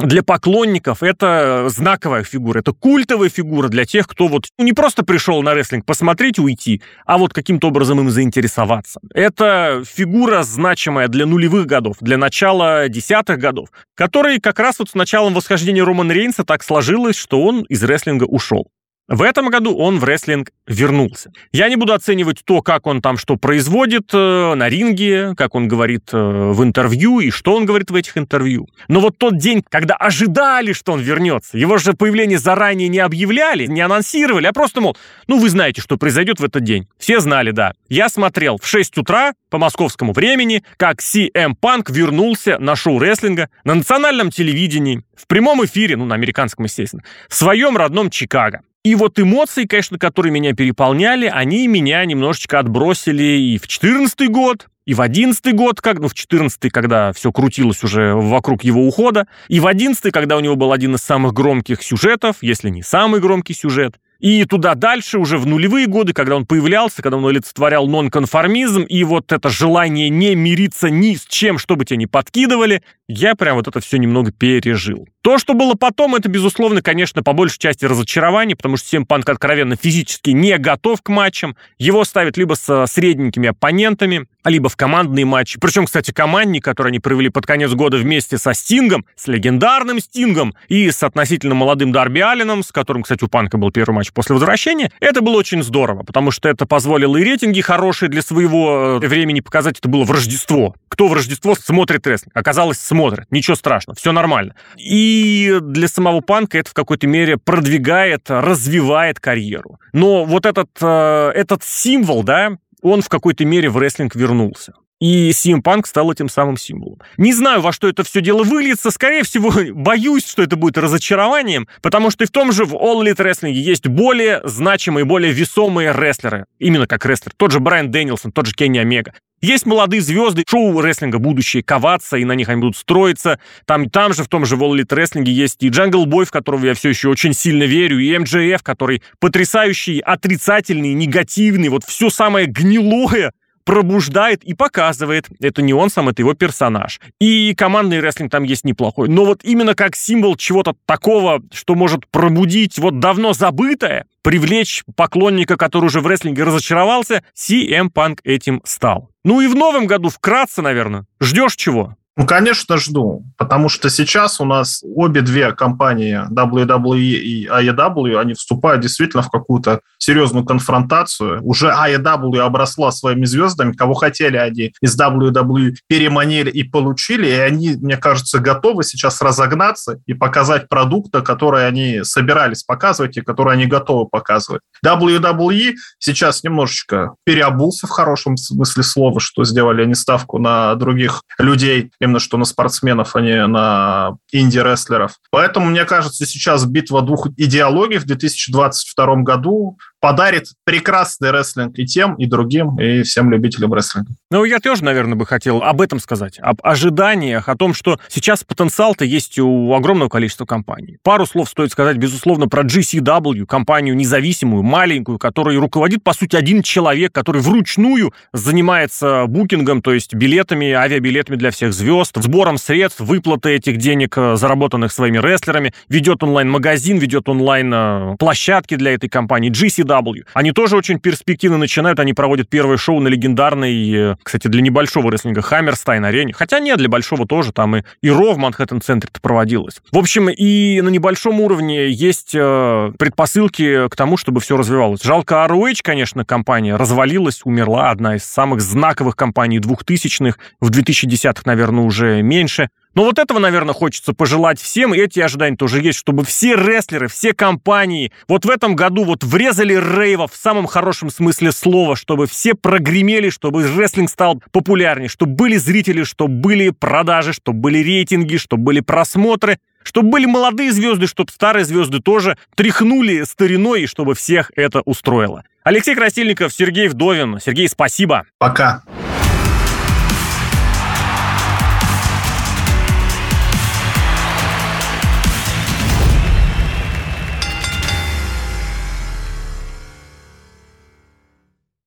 для 0.00 0.22
поклонников 0.22 1.02
это 1.02 1.66
знаковая 1.68 2.24
фигура, 2.24 2.60
это 2.60 2.72
культовая 2.72 3.28
фигура 3.28 3.68
для 3.68 3.84
тех, 3.84 4.06
кто 4.06 4.28
вот 4.28 4.46
не 4.58 4.72
просто 4.72 5.04
пришел 5.04 5.42
на 5.42 5.54
рестлинг 5.54 5.84
посмотреть 5.86 6.38
уйти, 6.38 6.82
а 7.06 7.18
вот 7.18 7.32
каким-то 7.32 7.68
образом 7.68 8.00
им 8.00 8.10
заинтересоваться. 8.10 9.00
Это 9.14 9.82
фигура 9.86 10.42
значимая 10.42 11.08
для 11.08 11.26
нулевых 11.26 11.66
годов, 11.66 11.96
для 12.00 12.18
начала 12.18 12.88
десятых 12.88 13.38
годов, 13.38 13.68
который 13.94 14.40
как 14.40 14.58
раз 14.58 14.78
вот 14.78 14.90
с 14.90 14.94
началом 14.94 15.34
восхождения 15.34 15.84
Романа 15.84 16.12
Рейнса 16.12 16.44
так 16.44 16.62
сложилось, 16.62 17.16
что 17.16 17.42
он 17.42 17.62
из 17.62 17.82
рестлинга 17.82 18.24
ушел. 18.24 18.68
В 19.06 19.20
этом 19.20 19.50
году 19.50 19.76
он 19.76 19.98
в 19.98 20.04
рестлинг 20.04 20.50
вернулся. 20.66 21.30
Я 21.52 21.68
не 21.68 21.76
буду 21.76 21.92
оценивать 21.92 22.40
то, 22.42 22.62
как 22.62 22.86
он 22.86 23.02
там 23.02 23.18
что 23.18 23.36
производит 23.36 24.08
э, 24.14 24.54
на 24.54 24.66
ринге, 24.70 25.34
как 25.36 25.54
он 25.54 25.68
говорит 25.68 26.08
э, 26.14 26.16
в 26.16 26.62
интервью 26.64 27.20
и 27.20 27.30
что 27.30 27.54
он 27.54 27.66
говорит 27.66 27.90
в 27.90 27.94
этих 27.94 28.16
интервью. 28.16 28.66
Но 28.88 29.00
вот 29.00 29.18
тот 29.18 29.36
день, 29.36 29.62
когда 29.68 29.94
ожидали, 29.94 30.72
что 30.72 30.92
он 30.92 31.00
вернется, 31.00 31.58
его 31.58 31.76
же 31.76 31.92
появление 31.92 32.38
заранее 32.38 32.88
не 32.88 32.98
объявляли, 32.98 33.66
не 33.66 33.82
анонсировали, 33.82 34.46
а 34.46 34.54
просто, 34.54 34.80
мол, 34.80 34.96
ну 35.26 35.38
вы 35.38 35.50
знаете, 35.50 35.82
что 35.82 35.98
произойдет 35.98 36.40
в 36.40 36.44
этот 36.44 36.64
день. 36.64 36.88
Все 36.98 37.20
знали, 37.20 37.50
да. 37.50 37.74
Я 37.90 38.08
смотрел 38.08 38.56
в 38.56 38.66
6 38.66 38.96
утра 38.96 39.34
по 39.50 39.58
московскому 39.58 40.14
времени, 40.14 40.64
как 40.78 41.00
CM 41.00 41.52
Punk 41.62 41.92
вернулся 41.92 42.58
на 42.58 42.74
шоу 42.74 42.98
рестлинга 42.98 43.50
на 43.64 43.74
национальном 43.74 44.30
телевидении, 44.30 45.02
в 45.14 45.26
прямом 45.26 45.62
эфире, 45.66 45.98
ну 45.98 46.06
на 46.06 46.14
американском, 46.14 46.64
естественно, 46.64 47.02
в 47.28 47.34
своем 47.34 47.76
родном 47.76 48.08
Чикаго. 48.08 48.62
И 48.84 48.96
вот 48.96 49.18
эмоции, 49.18 49.64
конечно, 49.64 49.98
которые 49.98 50.30
меня 50.30 50.52
переполняли, 50.52 51.24
они 51.26 51.68
меня 51.68 52.04
немножечко 52.04 52.58
отбросили 52.58 53.22
и 53.22 53.56
в 53.56 53.62
2014 53.62 54.28
год, 54.28 54.68
и 54.84 54.92
в 54.92 54.98
2011 54.98 55.54
год, 55.54 55.80
как, 55.80 55.94
ну, 56.00 56.08
в 56.08 56.12
2014 56.12 56.70
когда 56.70 57.14
все 57.14 57.32
крутилось 57.32 57.82
уже 57.82 58.14
вокруг 58.14 58.62
его 58.62 58.86
ухода, 58.86 59.26
и 59.48 59.58
в 59.58 59.62
2011 59.62 60.12
когда 60.12 60.36
у 60.36 60.40
него 60.40 60.56
был 60.56 60.70
один 60.70 60.96
из 60.96 61.00
самых 61.00 61.32
громких 61.32 61.82
сюжетов, 61.82 62.36
если 62.42 62.68
не 62.68 62.82
самый 62.82 63.22
громкий 63.22 63.54
сюжет, 63.54 63.94
и 64.20 64.44
туда 64.44 64.74
дальше, 64.74 65.18
уже 65.18 65.38
в 65.38 65.46
нулевые 65.46 65.86
годы, 65.86 66.12
когда 66.12 66.36
он 66.36 66.46
появлялся, 66.46 67.02
когда 67.02 67.16
он 67.16 67.26
олицетворял 67.26 67.86
нонконформизм, 67.86 68.82
и 68.82 69.02
вот 69.04 69.32
это 69.32 69.48
желание 69.48 70.08
не 70.08 70.34
мириться 70.34 70.90
ни 70.90 71.14
с 71.14 71.24
чем, 71.26 71.58
чтобы 71.58 71.84
тебя 71.84 71.96
не 71.96 72.06
подкидывали, 72.06 72.82
я 73.08 73.34
прям 73.34 73.56
вот 73.56 73.68
это 73.68 73.80
все 73.80 73.98
немного 73.98 74.32
пережил. 74.32 75.06
То, 75.22 75.38
что 75.38 75.54
было 75.54 75.74
потом, 75.74 76.14
это, 76.14 76.28
безусловно, 76.28 76.82
конечно, 76.82 77.22
по 77.22 77.32
большей 77.32 77.58
части 77.58 77.84
разочарование, 77.86 78.56
потому 78.56 78.76
что 78.76 78.88
Сим 78.88 79.06
Панк 79.06 79.28
откровенно 79.28 79.74
физически 79.74 80.30
не 80.30 80.56
готов 80.58 81.00
к 81.02 81.08
матчам. 81.08 81.56
Его 81.78 82.04
ставят 82.04 82.36
либо 82.36 82.54
с 82.54 82.86
средненькими 82.86 83.48
оппонентами, 83.48 84.26
либо 84.44 84.68
в 84.68 84.76
командные 84.76 85.24
матчи. 85.24 85.58
Причем, 85.58 85.86
кстати, 85.86 86.10
командник, 86.12 86.62
который 86.62 86.88
они 86.88 86.98
провели 86.98 87.30
под 87.30 87.46
конец 87.46 87.70
года 87.72 87.96
вместе 87.96 88.36
со 88.36 88.52
Стингом, 88.52 89.06
с 89.16 89.26
легендарным 89.26 89.98
Стингом 89.98 90.54
и 90.68 90.90
с 90.90 91.02
относительно 91.02 91.54
молодым 91.54 91.92
Дарби 91.92 92.20
Алленом, 92.20 92.62
с 92.62 92.70
которым, 92.70 93.02
кстати, 93.02 93.24
у 93.24 93.28
Панка 93.28 93.56
был 93.56 93.70
первый 93.70 93.94
матч 93.94 94.12
после 94.12 94.34
возвращения, 94.34 94.92
это 95.00 95.22
было 95.22 95.38
очень 95.38 95.62
здорово, 95.62 96.02
потому 96.02 96.30
что 96.30 96.50
это 96.50 96.66
позволило 96.66 97.16
и 97.16 97.24
рейтинги 97.24 97.62
хорошие 97.62 98.10
для 98.10 98.20
своего 98.20 99.00
э, 99.02 99.06
времени 99.06 99.40
показать. 99.40 99.78
Это 99.78 99.88
было 99.88 100.04
в 100.04 100.10
Рождество. 100.10 100.74
Кто 100.88 101.08
в 101.08 101.14
Рождество 101.14 101.54
смотрит 101.54 102.06
рестлинг? 102.06 102.36
Оказалось, 102.36 102.78
смотрит. 102.94 103.26
Ничего 103.32 103.56
страшного, 103.56 103.96
все 103.96 104.12
нормально. 104.12 104.54
И 104.76 105.58
для 105.60 105.88
самого 105.88 106.20
Панка 106.20 106.58
это 106.58 106.70
в 106.70 106.74
какой-то 106.74 107.08
мере 107.08 107.38
продвигает, 107.38 108.30
развивает 108.30 109.18
карьеру. 109.18 109.80
Но 109.92 110.24
вот 110.24 110.46
этот, 110.46 110.70
э, 110.80 111.32
этот 111.34 111.64
символ, 111.64 112.22
да, 112.22 112.56
он 112.82 113.02
в 113.02 113.08
какой-то 113.08 113.44
мере 113.44 113.68
в 113.68 113.78
рестлинг 113.78 114.14
вернулся. 114.14 114.74
И 115.00 115.30
CM 115.30 115.60
Punk 115.60 115.86
стал 115.86 116.12
этим 116.12 116.28
самым 116.28 116.56
символом. 116.56 117.00
Не 117.16 117.32
знаю, 117.32 117.60
во 117.60 117.72
что 117.72 117.88
это 117.88 118.04
все 118.04 118.20
дело 118.20 118.44
выльется. 118.44 118.92
Скорее 118.92 119.24
всего, 119.24 119.52
боюсь, 119.74 120.24
что 120.24 120.42
это 120.42 120.54
будет 120.54 120.78
разочарованием, 120.78 121.66
потому 121.82 122.10
что 122.10 122.22
и 122.22 122.26
в 122.28 122.30
том 122.30 122.52
же 122.52 122.64
в 122.64 122.74
All 122.74 123.02
Elite 123.02 123.16
Wrestling 123.16 123.52
есть 123.52 123.88
более 123.88 124.40
значимые, 124.44 125.04
более 125.04 125.32
весомые 125.32 125.92
рестлеры. 125.92 126.46
Именно 126.60 126.86
как 126.86 127.04
рестлер. 127.06 127.32
Тот 127.36 127.50
же 127.50 127.58
Брайан 127.58 127.90
Дэниелсон, 127.90 128.30
тот 128.30 128.46
же 128.46 128.54
Кенни 128.54 128.78
Омега. 128.78 129.14
Есть 129.44 129.66
молодые 129.66 130.00
звезды 130.00 130.42
шоу 130.48 130.80
рестлинга 130.80 131.18
будущее, 131.18 131.62
коваться, 131.62 132.16
и 132.16 132.24
на 132.24 132.32
них 132.32 132.48
они 132.48 132.62
будут 132.62 132.78
строиться. 132.78 133.38
Там, 133.66 133.90
там 133.90 134.14
же, 134.14 134.24
в 134.24 134.28
том 134.28 134.46
же 134.46 134.56
Elite 134.56 134.86
Wrestling 134.86 135.26
есть 135.26 135.62
и 135.62 135.68
Джангл 135.68 136.06
Бой, 136.06 136.24
в 136.24 136.30
которого 136.30 136.64
я 136.64 136.72
все 136.72 136.88
еще 136.88 137.10
очень 137.10 137.34
сильно 137.34 137.64
верю, 137.64 137.98
и 137.98 138.08
MJF, 138.16 138.60
который 138.62 139.02
потрясающий, 139.18 140.00
отрицательный, 140.00 140.94
негативный, 140.94 141.68
вот 141.68 141.84
все 141.84 142.08
самое 142.08 142.46
гнилое 142.46 143.32
пробуждает 143.64 144.42
и 144.44 144.54
показывает. 144.54 145.26
Это 145.40 145.60
не 145.60 145.74
он 145.74 145.90
сам, 145.90 146.08
это 146.08 146.22
его 146.22 146.32
персонаж. 146.32 146.98
И 147.20 147.54
командный 147.54 148.00
рестлинг 148.00 148.32
там 148.32 148.44
есть 148.44 148.64
неплохой. 148.64 149.10
Но 149.10 149.26
вот 149.26 149.44
именно 149.44 149.74
как 149.74 149.94
символ 149.94 150.36
чего-то 150.36 150.74
такого, 150.86 151.42
что 151.52 151.74
может 151.74 152.06
пробудить 152.06 152.78
вот 152.78 152.98
давно 152.98 153.34
забытое, 153.34 154.06
привлечь 154.24 154.82
поклонника, 154.96 155.56
который 155.56 155.84
уже 155.84 156.00
в 156.00 156.06
рестлинге 156.06 156.42
разочаровался, 156.42 157.22
CM 157.36 157.92
Punk 157.92 158.20
этим 158.24 158.62
стал. 158.64 159.10
Ну 159.22 159.42
и 159.42 159.46
в 159.46 159.54
новом 159.54 159.86
году 159.86 160.08
вкратце, 160.08 160.62
наверное. 160.62 161.06
Ждешь 161.20 161.54
чего? 161.54 161.96
Ну, 162.16 162.26
конечно, 162.26 162.76
жду, 162.76 163.24
потому 163.36 163.68
что 163.68 163.90
сейчас 163.90 164.40
у 164.40 164.44
нас 164.44 164.84
обе 164.84 165.20
две 165.20 165.50
компании 165.50 166.20
WWE 166.30 166.98
и 167.00 167.48
AEW, 167.48 168.20
они 168.20 168.34
вступают 168.34 168.82
действительно 168.82 169.24
в 169.24 169.30
какую-то 169.30 169.80
серьезную 169.98 170.44
конфронтацию. 170.44 171.42
Уже 171.42 171.70
AEW 171.70 172.38
обросла 172.38 172.92
своими 172.92 173.24
звездами, 173.24 173.72
кого 173.72 173.94
хотели 173.94 174.36
они 174.36 174.72
из 174.80 174.96
WWE 174.96 175.74
переманили 175.88 176.50
и 176.50 176.62
получили, 176.62 177.26
и 177.26 177.32
они, 177.32 177.76
мне 177.80 177.96
кажется, 177.96 178.38
готовы 178.38 178.84
сейчас 178.84 179.20
разогнаться 179.20 179.98
и 180.06 180.14
показать 180.14 180.68
продукты, 180.68 181.20
которые 181.20 181.66
они 181.66 182.04
собирались 182.04 182.62
показывать 182.62 183.16
и 183.16 183.22
которые 183.22 183.54
они 183.54 183.66
готовы 183.66 184.06
показывать. 184.06 184.62
WWE 184.86 185.72
сейчас 185.98 186.44
немножечко 186.44 187.14
переобулся 187.24 187.88
в 187.88 187.90
хорошем 187.90 188.36
смысле 188.36 188.84
слова, 188.84 189.18
что 189.18 189.42
сделали 189.44 189.82
они 189.82 189.94
ставку 189.94 190.38
на 190.38 190.76
других 190.76 191.22
людей, 191.38 191.90
именно 192.04 192.20
что 192.20 192.36
на 192.36 192.44
спортсменов, 192.44 193.16
а 193.16 193.20
не 193.20 193.46
на 193.46 194.16
инди-рестлеров. 194.32 195.16
Поэтому, 195.30 195.66
мне 195.66 195.84
кажется, 195.84 196.26
сейчас 196.26 196.64
битва 196.64 197.02
двух 197.02 197.28
идеологий 197.36 197.98
в 197.98 198.04
2022 198.04 199.16
году 199.16 199.78
подарит 200.04 200.48
прекрасный 200.64 201.30
рестлинг 201.30 201.78
и 201.78 201.86
тем, 201.86 202.14
и 202.16 202.26
другим, 202.26 202.78
и 202.78 203.04
всем 203.04 203.30
любителям 203.30 203.72
рестлинга. 203.72 204.12
Ну, 204.30 204.44
я 204.44 204.60
тоже, 204.60 204.84
наверное, 204.84 205.14
бы 205.14 205.24
хотел 205.24 205.62
об 205.62 205.80
этом 205.80 205.98
сказать, 205.98 206.38
об 206.40 206.58
ожиданиях, 206.62 207.48
о 207.48 207.56
том, 207.56 207.72
что 207.72 207.98
сейчас 208.08 208.44
потенциал-то 208.44 209.06
есть 209.06 209.38
у 209.38 209.72
огромного 209.72 210.10
количества 210.10 210.44
компаний. 210.44 210.98
Пару 211.02 211.24
слов 211.24 211.48
стоит 211.48 211.72
сказать, 211.72 211.96
безусловно, 211.96 212.48
про 212.48 212.64
GCW, 212.64 213.46
компанию 213.46 213.96
независимую, 213.96 214.62
маленькую, 214.62 215.18
которой 215.18 215.56
руководит, 215.56 216.04
по 216.04 216.12
сути, 216.12 216.36
один 216.36 216.60
человек, 216.60 217.10
который 217.10 217.40
вручную 217.40 218.12
занимается 218.34 219.24
букингом, 219.26 219.80
то 219.80 219.94
есть 219.94 220.14
билетами, 220.14 220.72
авиабилетами 220.72 221.36
для 221.36 221.50
всех 221.50 221.72
звезд, 221.72 222.12
сбором 222.16 222.58
средств, 222.58 223.00
выплаты 223.00 223.54
этих 223.54 223.78
денег, 223.78 224.18
э, 224.18 224.36
заработанных 224.36 224.92
своими 224.92 225.16
рестлерами, 225.16 225.72
ведет 225.88 226.22
онлайн-магазин, 226.22 226.98
ведет 226.98 227.26
онлайн-площадки 227.26 228.74
э, 228.74 228.76
для 228.76 228.92
этой 228.92 229.08
компании. 229.08 229.50
GCW 229.50 229.93
AEW. 230.00 230.24
Они 230.34 230.52
тоже 230.52 230.76
очень 230.76 230.98
перспективно 230.98 231.58
начинают, 231.58 232.00
они 232.00 232.12
проводят 232.14 232.48
первое 232.48 232.76
шоу 232.76 233.00
на 233.00 233.08
легендарной, 233.08 234.12
э, 234.12 234.16
кстати, 234.22 234.48
для 234.48 234.62
небольшого 234.62 235.10
рестлинга 235.10 235.42
Хаммерстайн-арене. 235.42 236.32
Хотя 236.32 236.60
нет, 236.60 236.78
для 236.78 236.88
большого 236.88 237.26
тоже, 237.26 237.52
там 237.52 237.76
и, 237.76 237.82
и 238.02 238.10
Ро 238.10 238.32
в 238.32 238.38
Манхэттен-центре 238.38 239.10
проводилось. 239.20 239.80
В 239.92 239.98
общем, 239.98 240.28
и 240.28 240.80
на 240.80 240.88
небольшом 240.88 241.40
уровне 241.40 241.90
есть 241.90 242.34
э, 242.34 242.92
предпосылки 242.98 243.88
к 243.88 243.96
тому, 243.96 244.16
чтобы 244.16 244.40
все 244.40 244.56
развивалось. 244.56 245.02
Жалко, 245.02 245.46
ROH, 245.48 245.80
конечно, 245.82 246.24
компания 246.24 246.76
развалилась, 246.76 247.42
умерла, 247.44 247.90
одна 247.90 248.16
из 248.16 248.24
самых 248.24 248.60
знаковых 248.60 249.16
компаний 249.16 249.58
двухтысячных, 249.58 250.38
в 250.60 250.70
2010-х, 250.70 251.42
наверное, 251.44 251.84
уже 251.84 252.22
меньше. 252.22 252.68
Но 252.94 253.04
вот 253.04 253.18
этого, 253.18 253.38
наверное, 253.38 253.74
хочется 253.74 254.12
пожелать 254.12 254.60
всем, 254.60 254.94
и 254.94 254.98
эти 254.98 255.20
ожидания 255.20 255.56
тоже 255.56 255.80
есть, 255.80 255.98
чтобы 255.98 256.24
все 256.24 256.54
рестлеры, 256.54 257.08
все 257.08 257.32
компании 257.32 258.12
вот 258.28 258.44
в 258.44 258.50
этом 258.50 258.76
году 258.76 259.04
вот 259.04 259.24
врезали 259.24 259.74
рейва 259.74 260.28
в 260.28 260.36
самом 260.36 260.66
хорошем 260.66 261.10
смысле 261.10 261.52
слова, 261.52 261.96
чтобы 261.96 262.26
все 262.26 262.54
прогремели, 262.54 263.30
чтобы 263.30 263.66
рестлинг 263.66 264.10
стал 264.10 264.42
популярнее, 264.52 265.08
чтобы 265.08 265.34
были 265.34 265.56
зрители, 265.56 266.04
чтобы 266.04 266.34
были 266.34 266.70
продажи, 266.70 267.32
чтобы 267.32 267.58
были 267.60 267.78
рейтинги, 267.78 268.36
чтобы 268.36 268.64
были 268.64 268.80
просмотры, 268.80 269.58
чтобы 269.82 270.10
были 270.10 270.26
молодые 270.26 270.72
звезды, 270.72 271.06
чтобы 271.06 271.30
старые 271.30 271.64
звезды 271.64 272.00
тоже 272.00 272.38
тряхнули 272.54 273.22
стариной, 273.24 273.82
и 273.82 273.86
чтобы 273.86 274.14
всех 274.14 274.50
это 274.56 274.80
устроило. 274.82 275.44
Алексей 275.62 275.94
Красильников, 275.94 276.52
Сергей 276.52 276.88
Вдовин. 276.88 277.40
Сергей, 277.40 277.68
спасибо. 277.68 278.24
Пока. 278.38 278.82